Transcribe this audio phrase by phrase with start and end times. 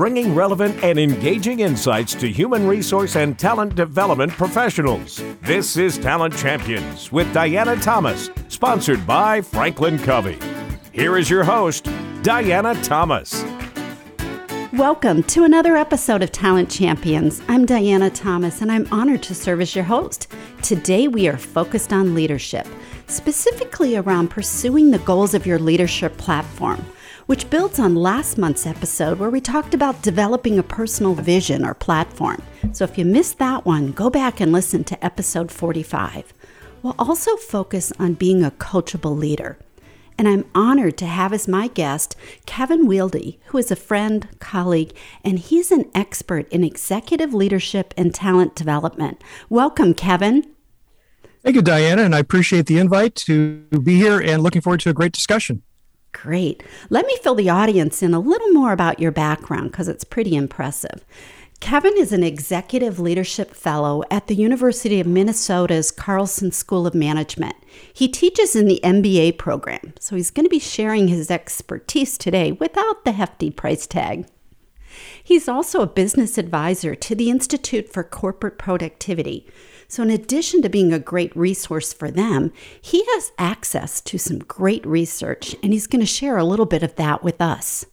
[0.00, 5.22] bringing relevant and engaging insights to human resource and talent development professionals.
[5.42, 10.38] This is Talent Champions with Diana Thomas, sponsored by Franklin Covey.
[10.90, 11.86] Here is your host,
[12.22, 13.44] Diana Thomas.
[14.72, 17.42] Welcome to another episode of Talent Champions.
[17.46, 20.32] I'm Diana Thomas, and I'm honored to serve as your host.
[20.62, 22.66] Today, we are focused on leadership,
[23.08, 26.82] specifically around pursuing the goals of your leadership platform,
[27.30, 31.74] which builds on last month's episode where we talked about developing a personal vision or
[31.74, 32.42] platform.
[32.72, 36.34] So if you missed that one, go back and listen to episode 45.
[36.82, 39.60] We'll also focus on being a coachable leader
[40.18, 42.16] and I'm honored to have as my guest
[42.46, 48.12] Kevin Wilde, who is a friend, colleague, and he's an expert in executive leadership and
[48.12, 49.22] talent development.
[49.48, 50.50] Welcome, Kevin.
[51.44, 54.90] Thank you, Diana, and I appreciate the invite to be here and looking forward to
[54.90, 55.62] a great discussion.
[56.12, 56.62] Great.
[56.88, 60.34] Let me fill the audience in a little more about your background because it's pretty
[60.34, 61.04] impressive.
[61.60, 67.54] Kevin is an executive leadership fellow at the University of Minnesota's Carlson School of Management.
[67.92, 72.52] He teaches in the MBA program, so he's going to be sharing his expertise today
[72.52, 74.26] without the hefty price tag.
[75.22, 79.46] He's also a business advisor to the Institute for Corporate Productivity.
[79.90, 84.38] So, in addition to being a great resource for them, he has access to some
[84.38, 87.84] great research, and he's going to share a little bit of that with us.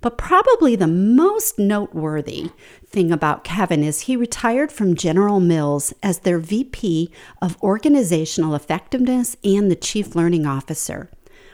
[0.00, 2.50] But probably the most noteworthy
[2.84, 9.36] thing about Kevin is he retired from General Mills as their VP of Organizational Effectiveness
[9.44, 11.12] and the Chief Learning Officer,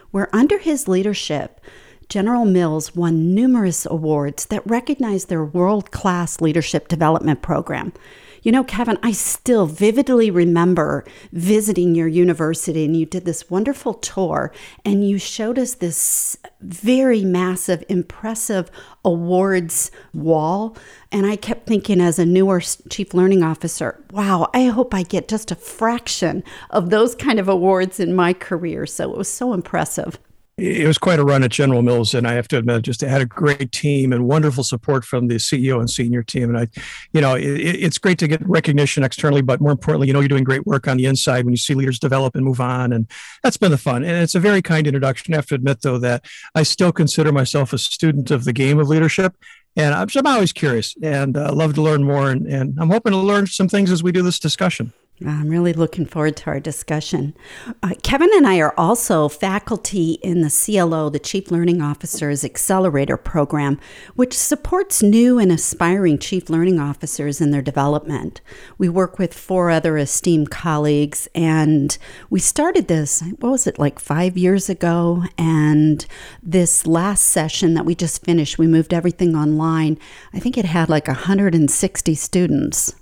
[0.09, 1.61] where under his leadership,
[2.09, 7.93] General Mills won numerous awards that recognize their world class leadership development program.
[8.43, 13.93] You know, Kevin, I still vividly remember visiting your university and you did this wonderful
[13.93, 14.51] tour
[14.85, 18.69] and you showed us this very massive, impressive
[19.03, 20.77] awards wall.
[21.11, 25.27] And I kept thinking, as a newer chief learning officer, wow, I hope I get
[25.27, 28.85] just a fraction of those kind of awards in my career.
[28.85, 30.19] So it was so impressive
[30.57, 33.21] it was quite a run at General Mills, and I have to admit, just had
[33.21, 36.49] a great team and wonderful support from the CEO and senior team.
[36.49, 36.67] And I,
[37.13, 40.29] you know, it, it's great to get recognition externally, but more importantly, you know, you're
[40.29, 43.07] doing great work on the inside when you see leaders develop and move on, and
[43.43, 44.03] that's been the fun.
[44.03, 45.35] And it's a very kind introduction.
[45.35, 46.25] I have to admit, though, that
[46.55, 49.35] I still consider myself a student of the game of leadership,
[49.75, 52.31] and I'm, I'm always curious and uh, love to learn more.
[52.31, 54.91] And, and I'm hoping to learn some things as we do this discussion.
[55.25, 57.35] I'm really looking forward to our discussion.
[57.81, 63.17] Uh, Kevin and I are also faculty in the CLO, the Chief Learning Officers Accelerator
[63.17, 63.79] Program,
[64.13, 68.41] which supports new and aspiring Chief Learning Officers in their development.
[68.77, 71.97] We work with four other esteemed colleagues, and
[72.29, 75.23] we started this, what was it, like five years ago?
[75.35, 76.05] And
[76.43, 79.97] this last session that we just finished, we moved everything online.
[80.31, 82.93] I think it had like 160 students.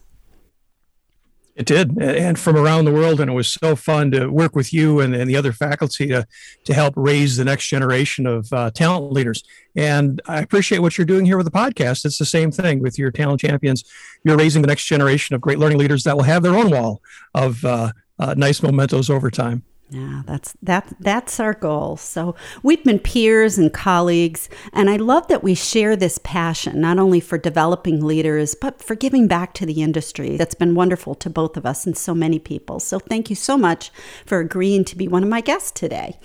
[1.56, 4.74] It did, and from around the world, and it was so fun to work with
[4.74, 6.28] you and, and the other faculty to
[6.66, 9.42] to help raise the next generation of uh, talent leaders.
[9.74, 12.04] And I appreciate what you're doing here with the podcast.
[12.04, 13.86] It's the same thing with your talent champions.
[14.26, 17.02] You're raising the next generation of great learning leaders that will have their own wall
[17.34, 19.64] of uh, uh, nice mementos over time.
[19.90, 21.96] Yeah, that's that that's our goal.
[21.98, 26.98] So we've been peers and colleagues, and I love that we share this passion not
[26.98, 30.38] only for developing leaders, but for giving back to the industry.
[30.38, 32.80] That's been wonderful to both of us and so many people.
[32.80, 33.92] So thank you so much
[34.26, 36.20] for agreeing to be one of my guests today.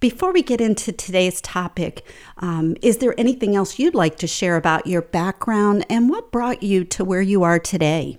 [0.00, 2.06] Before we get into today's topic,
[2.38, 6.62] um, is there anything else you'd like to share about your background and what brought
[6.62, 8.18] you to where you are today?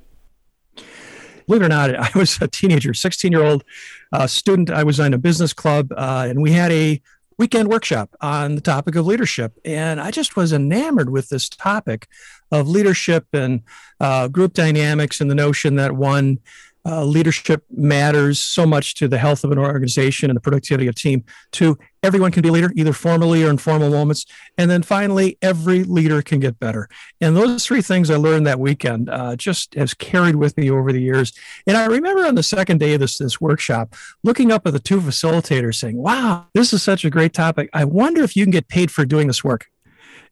[1.50, 3.63] believe it or not, I was a teenager, 16 year old
[4.11, 4.69] uh, student.
[4.69, 7.01] I was in a business club, uh, and we had a
[7.37, 9.53] weekend workshop on the topic of leadership.
[9.63, 12.07] And I just was enamored with this topic
[12.51, 13.61] of leadership and
[13.99, 16.39] uh, group dynamics and the notion that one
[16.85, 20.91] uh, leadership matters so much to the health of an organization and the productivity of
[20.91, 21.23] a team.
[21.53, 24.25] To everyone can be a leader, either formally or in formal moments.
[24.57, 26.88] And then finally, every leader can get better.
[27.19, 30.92] And those three things I learned that weekend uh, just has carried with me over
[30.94, 31.33] the years.
[31.68, 34.80] And I remember on the second day of this this workshop, looking up at the
[34.80, 37.69] two facilitators, saying, "Wow, this is such a great topic.
[37.74, 39.69] I wonder if you can get paid for doing this work."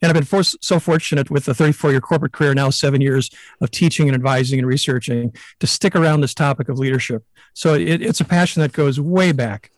[0.01, 3.29] And I've been for, so fortunate with a 34 year corporate career, now seven years
[3.61, 7.23] of teaching and advising and researching to stick around this topic of leadership.
[7.53, 9.71] So it, it's a passion that goes way back.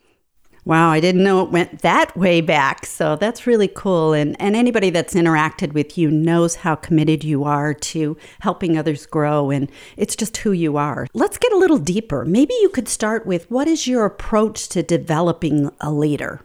[0.66, 2.84] Wow, I didn't know it went that way back.
[2.84, 4.12] So that's really cool.
[4.12, 9.06] And, and anybody that's interacted with you knows how committed you are to helping others
[9.06, 9.50] grow.
[9.50, 11.06] And it's just who you are.
[11.14, 12.26] Let's get a little deeper.
[12.26, 16.42] Maybe you could start with what is your approach to developing a leader?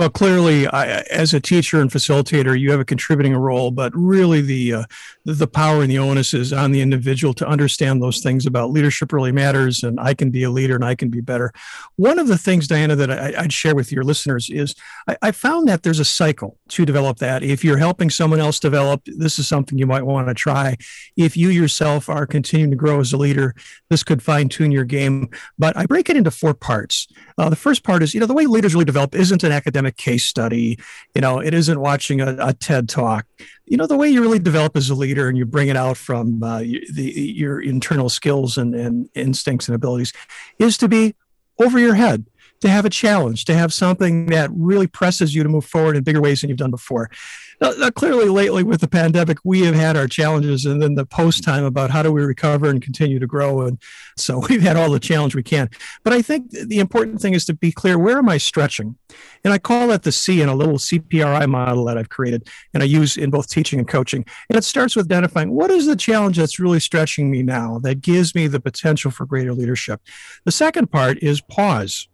[0.00, 4.40] Well, clearly, I, as a teacher and facilitator, you have a contributing role, but really
[4.40, 4.84] the uh,
[5.24, 9.12] the power and the onus is on the individual to understand those things about leadership
[9.12, 11.52] really matters, and I can be a leader and I can be better.
[11.96, 14.74] One of the things, Diana, that I, would share with your listeners is
[15.06, 17.42] I, I found that there's a cycle to develop that.
[17.42, 20.76] If you're helping someone else develop, this is something you might want to try.
[21.16, 23.54] If you yourself are continuing to grow as a leader,
[23.90, 25.28] this could fine tune your game.
[25.58, 27.06] But I break it into four parts.
[27.36, 29.96] Uh, the first part is, you know, the way leaders really develop isn't an academic
[29.96, 30.78] case study.
[31.14, 33.26] You know, it isn't watching a, a TED talk.
[33.70, 35.96] You know, the way you really develop as a leader and you bring it out
[35.96, 40.12] from uh, the, your internal skills and, and instincts and abilities
[40.58, 41.14] is to be
[41.58, 42.26] over your head
[42.60, 46.02] to have a challenge, to have something that really presses you to move forward in
[46.02, 47.10] bigger ways than you've done before.
[47.60, 51.04] Now, now, clearly, lately with the pandemic, we have had our challenges, and then the
[51.04, 53.62] post time about how do we recover and continue to grow.
[53.62, 53.78] And
[54.16, 55.68] so we've had all the challenge we can.
[56.02, 58.96] But I think the important thing is to be clear where am I stretching?
[59.44, 62.82] And I call that the C in a little CPRI model that I've created and
[62.82, 64.24] I use in both teaching and coaching.
[64.48, 68.00] And it starts with identifying what is the challenge that's really stretching me now that
[68.00, 70.00] gives me the potential for greater leadership.
[70.44, 72.08] The second part is pause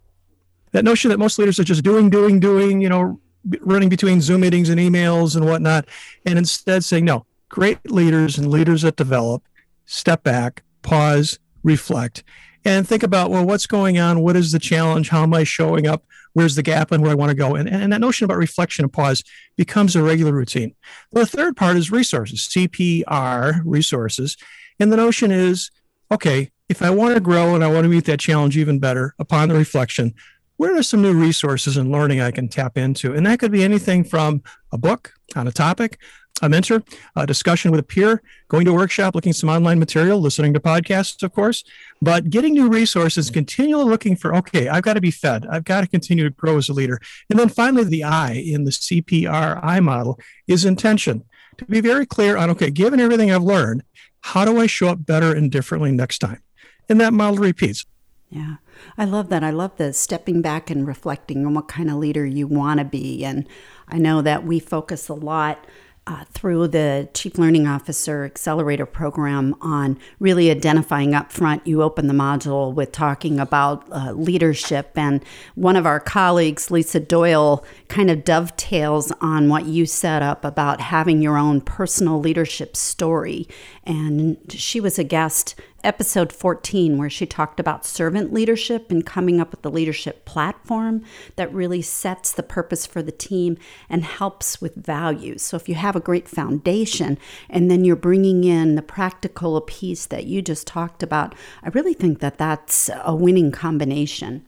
[0.72, 3.20] that notion that most leaders are just doing, doing, doing, you know,
[3.60, 5.87] running between Zoom meetings and emails and whatnot,
[6.25, 9.43] and instead saying, no, great leaders and leaders that develop,
[9.84, 12.25] step back, pause, reflect,
[12.64, 14.20] and think about, well, what's going on?
[14.20, 15.08] What is the challenge?
[15.08, 16.04] How am I showing up?
[16.32, 17.54] Where's the gap and where I want to go?
[17.54, 19.22] And, and that notion about reflection and pause
[19.56, 20.75] becomes a regular routine.
[21.12, 24.37] The third part is resources, CPR, resources.
[24.81, 25.70] And the notion is,
[26.10, 29.14] okay, if I want to grow and I want to meet that challenge even better
[29.20, 30.14] upon the reflection,
[30.56, 33.12] where are some new resources and learning I can tap into?
[33.14, 34.43] And that could be anything from
[34.73, 35.99] a book on a topic,
[36.43, 36.82] a mentor,
[37.14, 40.61] a discussion with a peer, going to a workshop, looking some online material, listening to
[40.61, 41.64] podcasts, of course,
[42.03, 45.47] but getting new resources, continually looking for, okay, I've got to be fed.
[45.47, 47.00] I've got to continue to grow as a leader.
[47.31, 51.25] And then finally, the I in the CPRI model is intention.
[51.58, 53.82] To be very clear on, okay, given everything I've learned,
[54.20, 56.43] how do I show up better and differently next time?
[56.88, 57.87] And that model repeats.
[58.29, 58.56] Yeah.
[58.98, 59.44] I love that.
[59.44, 62.84] I love the stepping back and reflecting on what kind of leader you want to
[62.84, 63.25] be.
[63.25, 63.46] And
[63.88, 65.66] I know that we focus a lot
[66.08, 71.66] uh, through the Chief Learning Officer Accelerator program on really identifying up front.
[71.66, 75.25] You open the module with talking about uh, leadership, and
[75.56, 80.81] one of our colleagues, Lisa Doyle, kind of dovetails on what you set up about
[80.81, 83.48] having your own personal leadership story.
[83.87, 85.55] And she was a guest
[85.85, 91.05] episode 14, where she talked about servant leadership and coming up with the leadership platform
[91.37, 93.56] that really sets the purpose for the team
[93.88, 95.43] and helps with values.
[95.43, 97.17] So, if you have a great foundation
[97.49, 101.94] and then you're bringing in the practical piece that you just talked about, I really
[101.94, 104.44] think that that's a winning combination.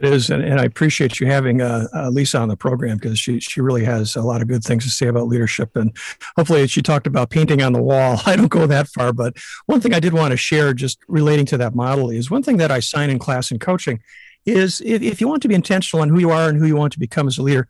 [0.00, 3.18] It is, and, and I appreciate you having uh, uh, Lisa on the program because
[3.18, 5.96] she she really has a lot of good things to say about leadership, and
[6.36, 8.20] hopefully she talked about painting on the wall.
[8.26, 9.36] I don't go that far, but
[9.66, 12.58] one thing I did want to share, just relating to that model, is one thing
[12.58, 14.00] that I sign in class and coaching
[14.46, 16.76] is if, if you want to be intentional on who you are and who you
[16.76, 17.68] want to become as a leader,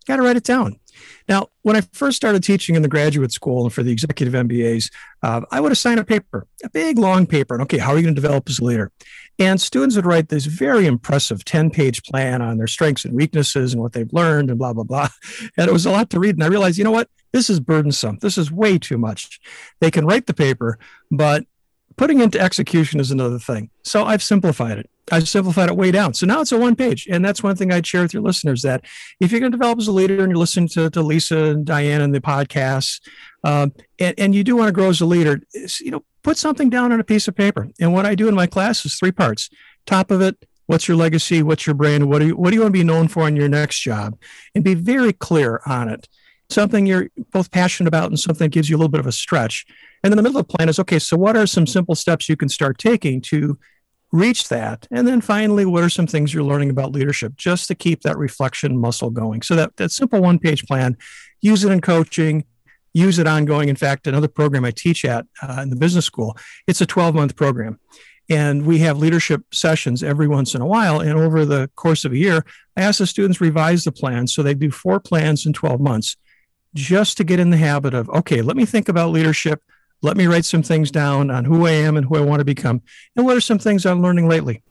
[0.00, 0.78] you got to write it down.
[1.28, 4.90] Now, when I first started teaching in the graduate school and for the executive MBAs,
[5.22, 8.02] uh, I would assign a paper, a big long paper, and okay, how are you
[8.02, 8.90] going to develop as a leader?
[9.38, 13.72] And students would write this very impressive 10 page plan on their strengths and weaknesses
[13.72, 15.08] and what they've learned and blah, blah, blah.
[15.56, 16.34] And it was a lot to read.
[16.34, 17.08] And I realized, you know what?
[17.32, 18.18] This is burdensome.
[18.20, 19.40] This is way too much.
[19.80, 20.78] They can write the paper,
[21.10, 21.44] but
[21.96, 23.70] putting into execution is another thing.
[23.82, 24.90] So I've simplified it.
[25.10, 26.14] I've simplified it way down.
[26.14, 27.06] So now it's a one page.
[27.10, 28.84] And that's one thing I'd share with your listeners that
[29.20, 31.64] if you're going to develop as a leader and you're listening to, to Lisa and
[31.64, 33.00] Diane and the podcasts,
[33.44, 35.40] um, and, and you do want to grow as a leader,
[35.80, 37.68] you know, put something down on a piece of paper.
[37.80, 39.48] And what I do in my class is three parts.
[39.86, 41.42] Top of it, what's your legacy?
[41.42, 42.08] What's your brand?
[42.08, 44.18] What do you, what do you want to be known for in your next job?
[44.54, 46.08] And be very clear on it.
[46.50, 49.12] Something you're both passionate about and something that gives you a little bit of a
[49.12, 49.66] stretch.
[50.02, 52.28] And then the middle of the plan is okay, so what are some simple steps
[52.28, 53.58] you can start taking to
[54.12, 54.86] reach that?
[54.90, 58.16] And then finally, what are some things you're learning about leadership just to keep that
[58.16, 59.42] reflection muscle going?
[59.42, 60.96] So that, that simple one page plan,
[61.42, 62.44] use it in coaching,
[62.98, 63.68] use it ongoing.
[63.68, 66.36] In fact, another program I teach at uh, in the business school,
[66.66, 67.78] it's a 12 month program.
[68.30, 71.00] And we have leadership sessions every once in a while.
[71.00, 72.44] And over the course of a year,
[72.76, 74.26] I ask the students revise the plan.
[74.26, 76.16] So they do four plans in 12 months
[76.74, 79.62] just to get in the habit of, okay, let me think about leadership.
[80.02, 82.44] Let me write some things down on who I am and who I want to
[82.44, 82.82] become.
[83.16, 84.62] And what are some things I'm learning lately?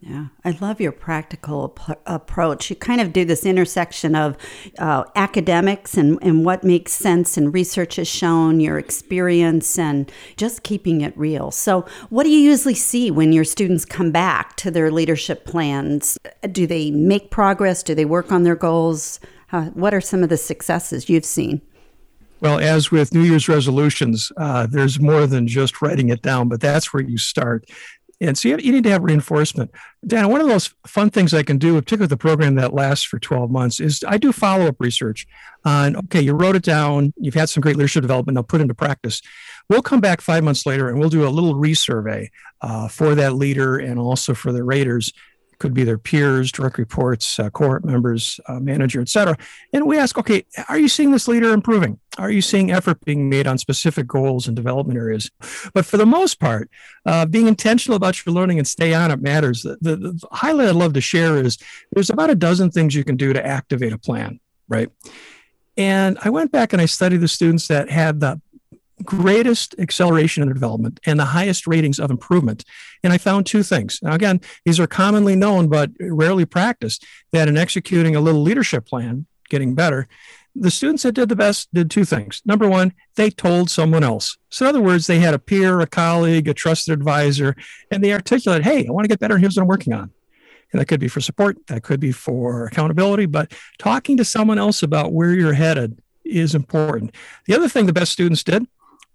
[0.00, 2.70] Yeah, I love your practical ap- approach.
[2.70, 4.36] You kind of do this intersection of
[4.78, 10.62] uh, academics and, and what makes sense and research has shown, your experience, and just
[10.62, 11.50] keeping it real.
[11.50, 16.16] So, what do you usually see when your students come back to their leadership plans?
[16.52, 17.82] Do they make progress?
[17.82, 19.18] Do they work on their goals?
[19.50, 21.60] Uh, what are some of the successes you've seen?
[22.40, 26.60] Well, as with New Year's resolutions, uh, there's more than just writing it down, but
[26.60, 27.68] that's where you start.
[28.20, 29.70] And so you, need to have reinforcement.
[30.04, 33.04] Dan, one of those fun things I can do, particularly with the program that lasts
[33.04, 35.26] for 12 months, is I do follow up research
[35.64, 38.74] on, okay, you wrote it down, you've had some great leadership development, now put into
[38.74, 39.22] practice.
[39.68, 43.34] We'll come back five months later and we'll do a little resurvey uh, for that
[43.34, 45.12] leader and also for the raters
[45.58, 49.36] could be their peers, direct reports, uh, cohort members, uh, manager, et cetera.
[49.72, 51.98] And we ask, okay, are you seeing this leader improving?
[52.16, 55.30] Are you seeing effort being made on specific goals and development areas?
[55.74, 56.70] But for the most part,
[57.06, 59.62] uh, being intentional about your learning and stay on it matters.
[59.62, 61.58] The, the, the highlight I'd love to share is
[61.92, 64.90] there's about a dozen things you can do to activate a plan, right?
[65.76, 68.40] And I went back and I studied the students that had the
[69.04, 72.64] greatest acceleration in development and the highest ratings of improvement.
[73.02, 74.00] And I found two things.
[74.02, 78.86] Now, again, these are commonly known but rarely practiced that in executing a little leadership
[78.86, 80.08] plan, getting better,
[80.54, 82.42] the students that did the best did two things.
[82.44, 84.36] Number one, they told someone else.
[84.50, 87.54] So, in other words, they had a peer, a colleague, a trusted advisor,
[87.90, 89.38] and they articulated, hey, I want to get better.
[89.38, 90.10] Here's what I'm working on.
[90.72, 94.58] And that could be for support, that could be for accountability, but talking to someone
[94.58, 97.14] else about where you're headed is important.
[97.46, 98.66] The other thing the best students did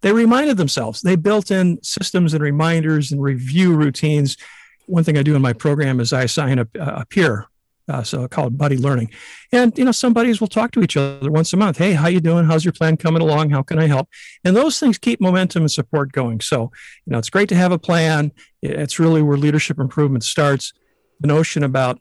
[0.04, 1.02] they reminded themselves.
[1.02, 4.38] They built in systems and reminders and review routines.
[4.86, 7.48] One thing I do in my program is I assign a, a peer,
[7.88, 9.12] uh, so called buddy learning,
[9.54, 11.78] and you know some buddies will talk to each other once a month.
[11.78, 12.46] Hey, how you doing?
[12.46, 13.50] How's your plan coming along?
[13.50, 14.10] How can I help?
[14.44, 16.42] And those things keep momentum and support going.
[16.42, 16.72] So
[17.06, 18.34] you know it's great to have a plan.
[18.62, 20.74] It's really where leadership improvement starts.
[21.22, 22.00] The notion about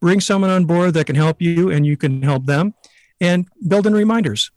[0.00, 2.74] bring someone on board that can help you and you can help them,
[3.20, 4.50] and build in reminders.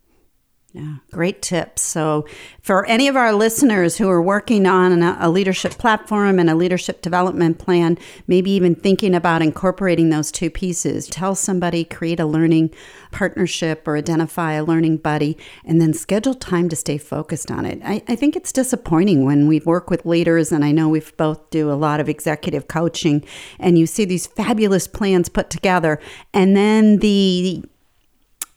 [0.77, 1.81] Yeah, great tips.
[1.81, 2.27] So,
[2.61, 7.01] for any of our listeners who are working on a, leadership platform and a leadership
[7.01, 12.69] development plan, maybe even thinking about incorporating those two pieces, tell somebody, create a learning
[13.09, 17.81] partnership or identify a learning buddy, and then schedule time to stay focused on it.
[17.83, 21.49] I, I think it's disappointing when we work with leaders, and I know we've both
[21.49, 23.25] do a lot of executive coaching,
[23.59, 25.99] and you see these fabulous plans put together,
[26.35, 27.63] and then the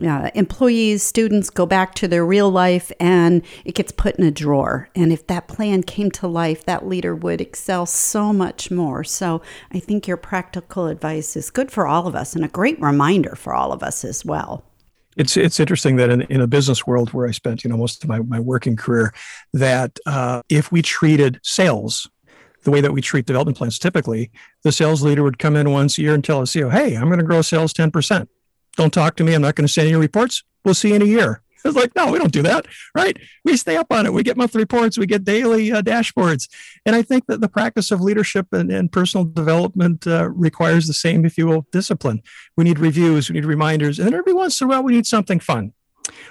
[0.02, 4.30] uh, employees, students go back to their real life and it gets put in a
[4.30, 4.88] drawer.
[4.94, 9.04] And if that plan came to life, that leader would excel so much more.
[9.04, 9.42] So
[9.72, 13.34] I think your practical advice is good for all of us and a great reminder
[13.36, 14.64] for all of us as well.
[15.16, 18.02] It's it's interesting that in, in a business world where I spent you know most
[18.04, 19.12] of my, my working career,
[19.52, 22.08] that uh, if we treated sales
[22.62, 24.30] the way that we treat development plans typically,
[24.62, 27.06] the sales leader would come in once a year and tell us, know, hey, I'm
[27.06, 28.28] going to grow sales 10%.
[28.76, 29.34] Don't talk to me.
[29.34, 30.42] I'm not going to send you reports.
[30.64, 31.42] We'll see you in a year.
[31.62, 33.18] It's like, no, we don't do that, right?
[33.44, 34.14] We stay up on it.
[34.14, 34.96] We get monthly reports.
[34.96, 36.48] We get daily uh, dashboards.
[36.86, 40.94] And I think that the practice of leadership and, and personal development uh, requires the
[40.94, 42.22] same, if you will, discipline.
[42.56, 43.28] We need reviews.
[43.28, 43.98] We need reminders.
[43.98, 45.74] And every once in a while, we need something fun.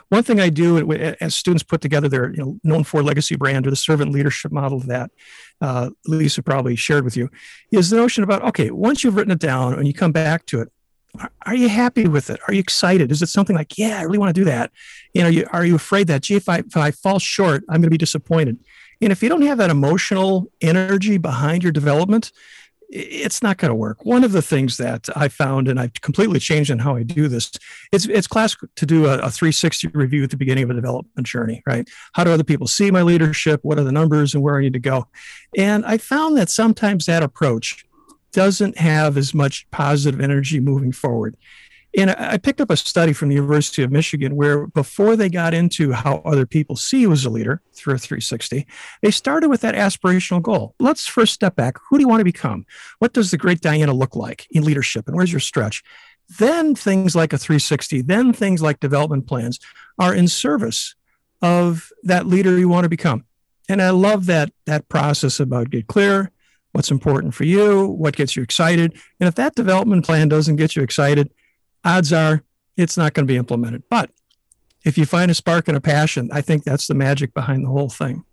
[0.10, 0.92] One thing I do
[1.22, 4.52] as students put together their you know, known for legacy brand or the servant leadership
[4.52, 5.12] model that
[5.62, 7.30] uh, Lisa probably shared with you
[7.72, 10.62] is the notion about okay, once you've written it down and you come back to
[10.62, 10.72] it,
[11.46, 12.40] are you happy with it?
[12.48, 13.12] Are you excited?
[13.12, 14.72] Is it something like, yeah, I really want to do that?
[15.14, 17.78] You know, you, are you afraid that, gee, if I, if I fall short, I'm
[17.78, 18.58] going to be disappointed?
[19.02, 22.32] And if you don't have that emotional energy behind your development,
[22.92, 24.04] it's not going to work.
[24.04, 27.28] One of the things that I found, and I've completely changed in how I do
[27.28, 27.52] this,
[27.92, 31.28] it's it's classic to do a, a 360 review at the beginning of a development
[31.28, 31.88] journey, right?
[32.14, 33.60] How do other people see my leadership?
[33.64, 35.08] What are the numbers and where I need to go?
[35.56, 37.86] And I found that sometimes that approach
[38.32, 41.36] doesn't have as much positive energy moving forward.
[41.98, 45.56] And I picked up a study from the University of Michigan where before they got
[45.56, 48.68] into how other people see you as a leader through a 360,
[49.02, 50.76] they started with that aspirational goal.
[50.80, 51.78] Let's first step back.
[51.90, 52.68] Who do you want to become?
[53.00, 55.08] What does the great Diana look like in leadership?
[55.08, 55.82] And where's your stretch?
[56.38, 59.60] Then things like a 360, then things like development plans
[59.98, 60.94] are in service
[61.42, 63.26] of that leader you want to become.
[63.68, 66.32] And I love that that process about get clear,
[66.72, 68.94] what's important for you, what gets you excited.
[69.20, 71.32] And if that development plan doesn't get you excited,
[71.84, 72.44] odds are
[72.78, 73.84] it's not going to be implemented.
[73.90, 74.12] But
[74.86, 77.70] if you find a spark and a passion, I think that's the magic behind the
[77.70, 78.24] whole thing.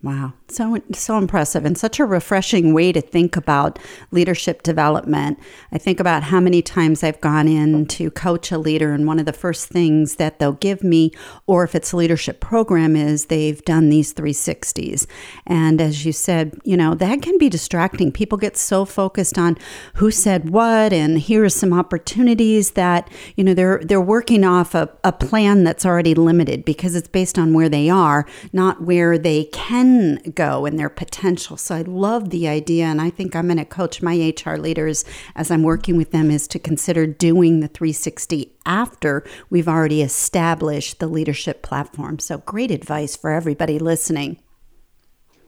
[0.00, 3.80] Wow, so so impressive and such a refreshing way to think about
[4.12, 5.40] leadership development.
[5.72, 9.18] I think about how many times I've gone in to coach a leader and one
[9.18, 11.10] of the first things that they'll give me
[11.48, 15.08] or if it's a leadership program is they've done these 360s.
[15.48, 18.12] And as you said, you know, that can be distracting.
[18.12, 19.58] People get so focused on
[19.94, 24.76] who said what and here are some opportunities that, you know, they're they're working off
[24.76, 29.18] a, a plan that's already limited because it's based on where they are, not where
[29.18, 29.87] they can
[30.34, 31.56] go and their potential.
[31.56, 35.04] So I love the idea, and I think I'm going to coach my HR leaders
[35.34, 40.98] as I'm working with them is to consider doing the 360 after we've already established
[40.98, 42.18] the leadership platform.
[42.18, 44.38] So great advice for everybody listening.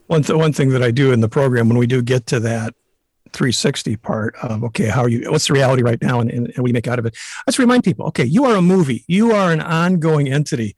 [0.07, 2.41] One, th- one thing that I do in the program when we do get to
[2.41, 2.75] that
[3.33, 6.65] 360 part of okay how are you what's the reality right now and, and, and
[6.65, 7.17] we make out of it
[7.47, 10.75] let's remind people okay you are a movie you are an ongoing entity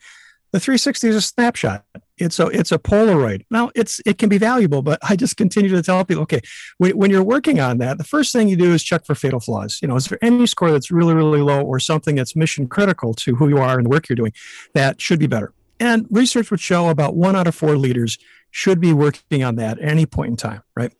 [0.52, 1.84] the 360 is a snapshot.
[2.18, 3.44] It's a it's a Polaroid.
[3.50, 6.40] Now it's it can be valuable, but I just continue to tell people, okay,
[6.78, 9.40] when, when you're working on that, the first thing you do is check for fatal
[9.40, 9.78] flaws.
[9.80, 13.14] You know, is there any score that's really really low or something that's mission critical
[13.14, 14.32] to who you are and the work you're doing
[14.74, 15.52] that should be better?
[15.80, 18.18] And research would show about one out of four leaders
[18.52, 20.92] should be working on that at any point in time, right?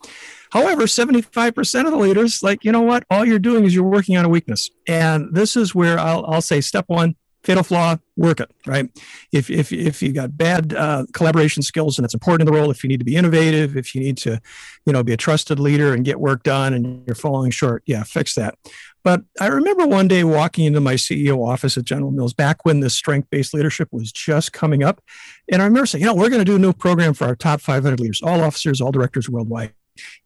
[0.50, 4.16] However, 75% of the leaders, like, you know what, all you're doing is you're working
[4.16, 4.70] on a weakness.
[4.88, 8.88] And this is where I'll, I'll say step one, fatal flaw, work it, right?
[9.32, 12.70] If, if, if you got bad uh, collaboration skills and it's important in the role,
[12.70, 14.40] if you need to be innovative, if you need to,
[14.86, 18.02] you know, be a trusted leader and get work done and you're falling short, yeah,
[18.02, 18.56] fix that.
[19.04, 22.80] But I remember one day walking into my CEO office at General Mills back when
[22.80, 25.02] the strength based leadership was just coming up.
[25.50, 27.34] And I remember saying, you know, we're going to do a new program for our
[27.34, 29.74] top 500 leaders, all officers, all directors worldwide.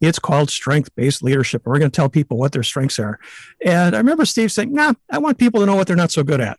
[0.00, 1.62] It's called strength based leadership.
[1.64, 3.18] We're going to tell people what their strengths are.
[3.64, 6.22] And I remember Steve saying, nah, I want people to know what they're not so
[6.22, 6.58] good at.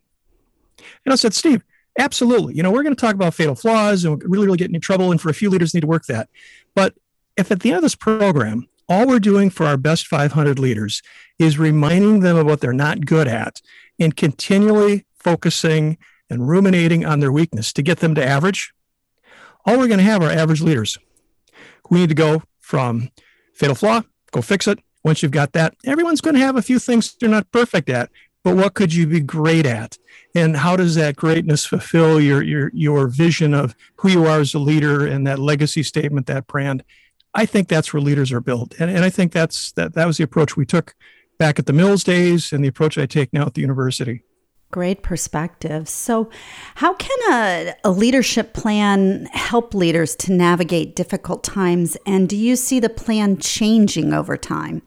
[1.05, 1.63] And I said, Steve,
[1.99, 2.55] absolutely.
[2.55, 5.11] You know, we're going to talk about fatal flaws and really, really getting in trouble.
[5.11, 6.29] And for a few leaders need to work that.
[6.75, 6.95] But
[7.35, 11.01] if at the end of this program, all we're doing for our best 500 leaders
[11.39, 13.61] is reminding them of what they're not good at
[13.99, 15.97] and continually focusing
[16.29, 18.73] and ruminating on their weakness to get them to average,
[19.65, 20.97] all we're going to have are average leaders.
[21.89, 23.09] We need to go from
[23.53, 24.79] fatal flaw, go fix it.
[25.03, 28.09] Once you've got that, everyone's going to have a few things they're not perfect at,
[28.47, 29.97] but what could you be great at?
[30.33, 34.53] And how does that greatness fulfill your your your vision of who you are as
[34.53, 36.81] a leader and that legacy statement, that brand?
[37.33, 38.73] I think that's where leaders are built.
[38.79, 40.95] And, and I think that's that that was the approach we took
[41.37, 44.23] back at the Mills days and the approach I take now at the university.
[44.71, 45.89] Great perspective.
[45.89, 46.29] So,
[46.75, 51.97] how can a, a, leadership plan help leaders to navigate difficult times?
[52.05, 54.81] And do you see the plan changing over time?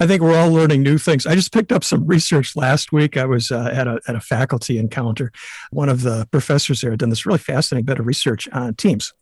[0.00, 1.26] I think we're all learning new things.
[1.26, 3.16] I just picked up some research last week.
[3.16, 5.32] I was uh, at, a, at a faculty encounter.
[5.70, 9.12] One of the professors there had done this really fascinating bit of research on teams.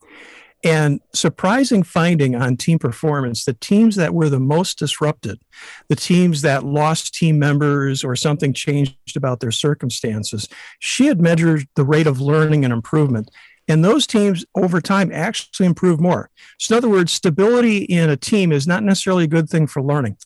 [0.62, 5.40] And surprising finding on team performance the teams that were the most disrupted,
[5.88, 11.66] the teams that lost team members or something changed about their circumstances, she had measured
[11.76, 13.30] the rate of learning and improvement.
[13.68, 16.28] And those teams over time actually improve more.
[16.58, 19.80] So, in other words, stability in a team is not necessarily a good thing for
[19.80, 20.16] learning.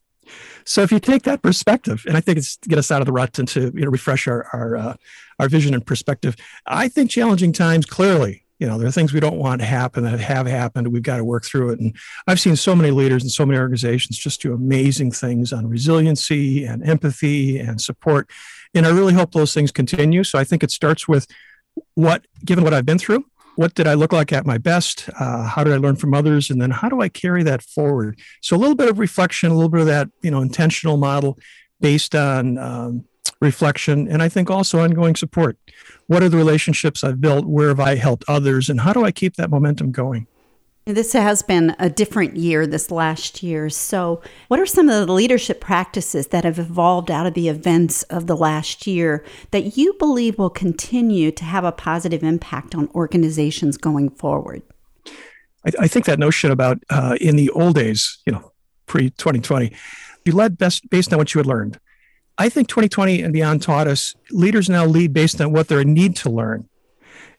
[0.65, 3.07] So if you take that perspective, and I think it's to get us out of
[3.07, 4.95] the rut and to you know refresh our our uh,
[5.39, 8.43] our vision and perspective, I think challenging times clearly.
[8.61, 10.89] You know, there are things we don't want to happen that have happened.
[10.89, 11.81] We've got to work through it.
[11.81, 11.95] And
[12.29, 16.65] I've seen so many leaders and so many organizations just do amazing things on resiliency
[16.65, 18.31] and empathy and support.
[18.73, 20.23] And I really hope those things continue.
[20.23, 21.27] So I think it starts with
[21.95, 25.09] what, given what I've been through, what did I look like at my best?
[25.19, 26.51] Uh, how did I learn from others?
[26.51, 28.19] And then how do I carry that forward?
[28.43, 31.39] So a little bit of reflection, a little bit of that, you know, intentional model
[31.81, 33.05] based on um,
[33.41, 35.59] reflection, and I think also ongoing support.
[36.07, 37.47] What are the relationships I've built?
[37.47, 38.69] Where have I helped others?
[38.69, 40.27] And how do I keep that momentum going?
[40.87, 43.71] This has been a different year this last year.
[43.71, 48.03] So, what are some of the leadership practices that have evolved out of the events
[48.05, 52.91] of the last year that you believe will continue to have a positive impact on
[52.95, 54.61] organizations going forward?
[55.67, 58.53] I, I think that notion about uh, in the old days, you know,
[58.85, 59.73] pre 2020,
[60.27, 61.81] you led best based on what you had learned.
[62.37, 66.15] I think 2020 and beyond taught us leaders now lead based on what they need
[66.17, 66.69] to learn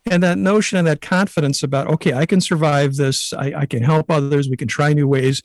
[0.08, 3.82] and that notion and that confidence about okay i can survive this I, I, can
[3.82, 5.42] help others we can try new ways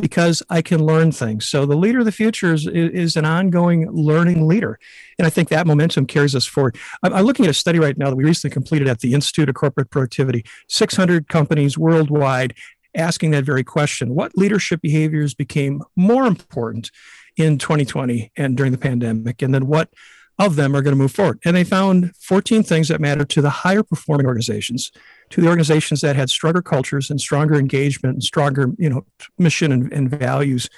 [0.00, 1.46] because i can learn things.
[1.46, 4.78] So the leader of the future is, is an ongoing learning leader.
[5.18, 6.76] And i think that momentum carries us forward.
[7.02, 9.48] I'm, I'm looking at a study right now that we recently completed at the institute
[9.48, 12.54] of corporate productivity 600 companies worldwide
[12.96, 14.14] asking that very question.
[14.14, 16.90] What leadership behaviors became more important
[17.36, 19.42] in 2020 and during the pandemic?
[19.42, 19.90] And then what
[20.38, 21.38] of them are going to move forward.
[21.44, 24.90] And they found 14 things that matter to the higher performing organizations,
[25.30, 29.06] to the organizations that had stronger cultures and stronger engagement and stronger, you know,
[29.38, 30.68] mission and, and values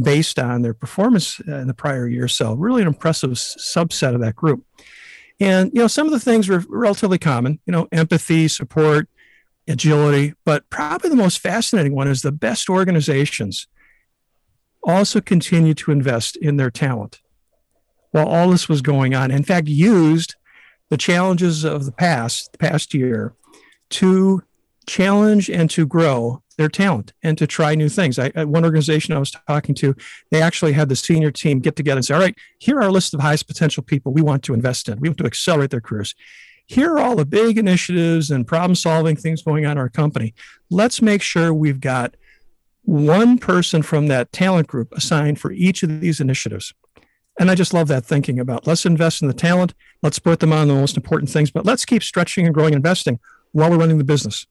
[0.00, 2.26] based on their performance uh, in the prior year.
[2.26, 4.64] So really an impressive subset of that group.
[5.38, 9.08] And, you know, some of the things were relatively common, you know, empathy, support,
[9.68, 13.68] agility, but probably the most fascinating one is the best organizations
[14.82, 17.20] also continue to invest in their talent
[18.14, 19.32] while all this was going on.
[19.32, 20.36] In fact, used
[20.88, 23.34] the challenges of the past, the past year,
[23.90, 24.44] to
[24.86, 28.16] challenge and to grow their talent and to try new things.
[28.16, 29.96] I, one organization I was talking to,
[30.30, 32.92] they actually had the senior team get together and say, "All right, here are our
[32.92, 35.00] list of highest potential people we want to invest in.
[35.00, 36.14] We want to accelerate their careers.
[36.66, 40.34] Here are all the big initiatives and problem-solving things going on in our company.
[40.70, 42.14] Let's make sure we've got
[42.82, 46.72] one person from that talent group assigned for each of these initiatives."
[47.38, 50.52] And I just love that thinking about let's invest in the talent, let's put them
[50.52, 53.18] on the most important things, but let's keep stretching and growing investing
[53.52, 54.46] while we're running the business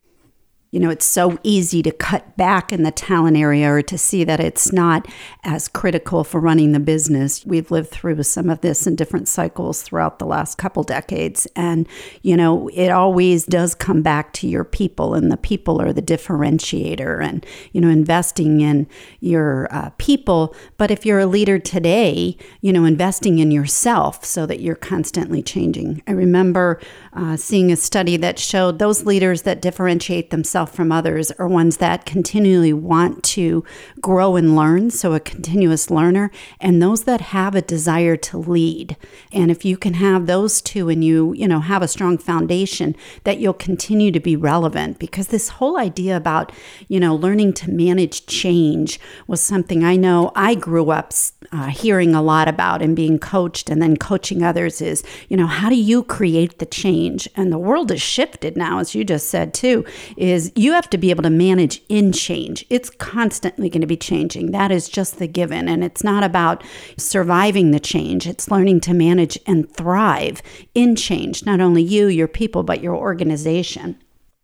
[0.74, 4.24] you know, it's so easy to cut back in the talent area or to see
[4.24, 5.08] that it's not
[5.44, 7.46] as critical for running the business.
[7.46, 11.46] We've lived through some of this in different cycles throughout the last couple decades.
[11.56, 11.88] And,
[12.24, 16.02] you know, it always does come back to your people, and the people are the
[16.02, 18.88] differentiator and, you know, investing in
[19.20, 20.56] your uh, people.
[20.78, 25.44] But if you're a leader today, you know, investing in yourself so that you're constantly
[25.44, 26.02] changing.
[26.08, 26.82] I remember
[27.14, 31.78] uh, seeing a study that showed those leaders that differentiate themselves from others are ones
[31.78, 33.64] that continually want to
[34.02, 38.98] grow and learn, so a continuous learner, and those that have a desire to lead.
[39.32, 42.96] And if you can have those two and you, you know, have a strong foundation,
[43.24, 46.52] that you'll continue to be relevant because this whole idea about,
[46.88, 51.14] you know, learning to manage change was something I know I grew up
[51.54, 55.46] uh, hearing a lot about and being coached and then coaching others is, you know,
[55.46, 57.30] how do you create the change?
[57.36, 59.86] And the world has shifted now, as you just said too,
[60.18, 62.66] is you have to be able to manage in change.
[62.72, 64.52] It's constantly going to be changing.
[64.52, 65.70] That is just the given.
[65.70, 66.64] And it's not about
[66.98, 70.42] surviving the change, it's learning to manage and thrive
[70.74, 74.03] in change, not only you, your people, but your organization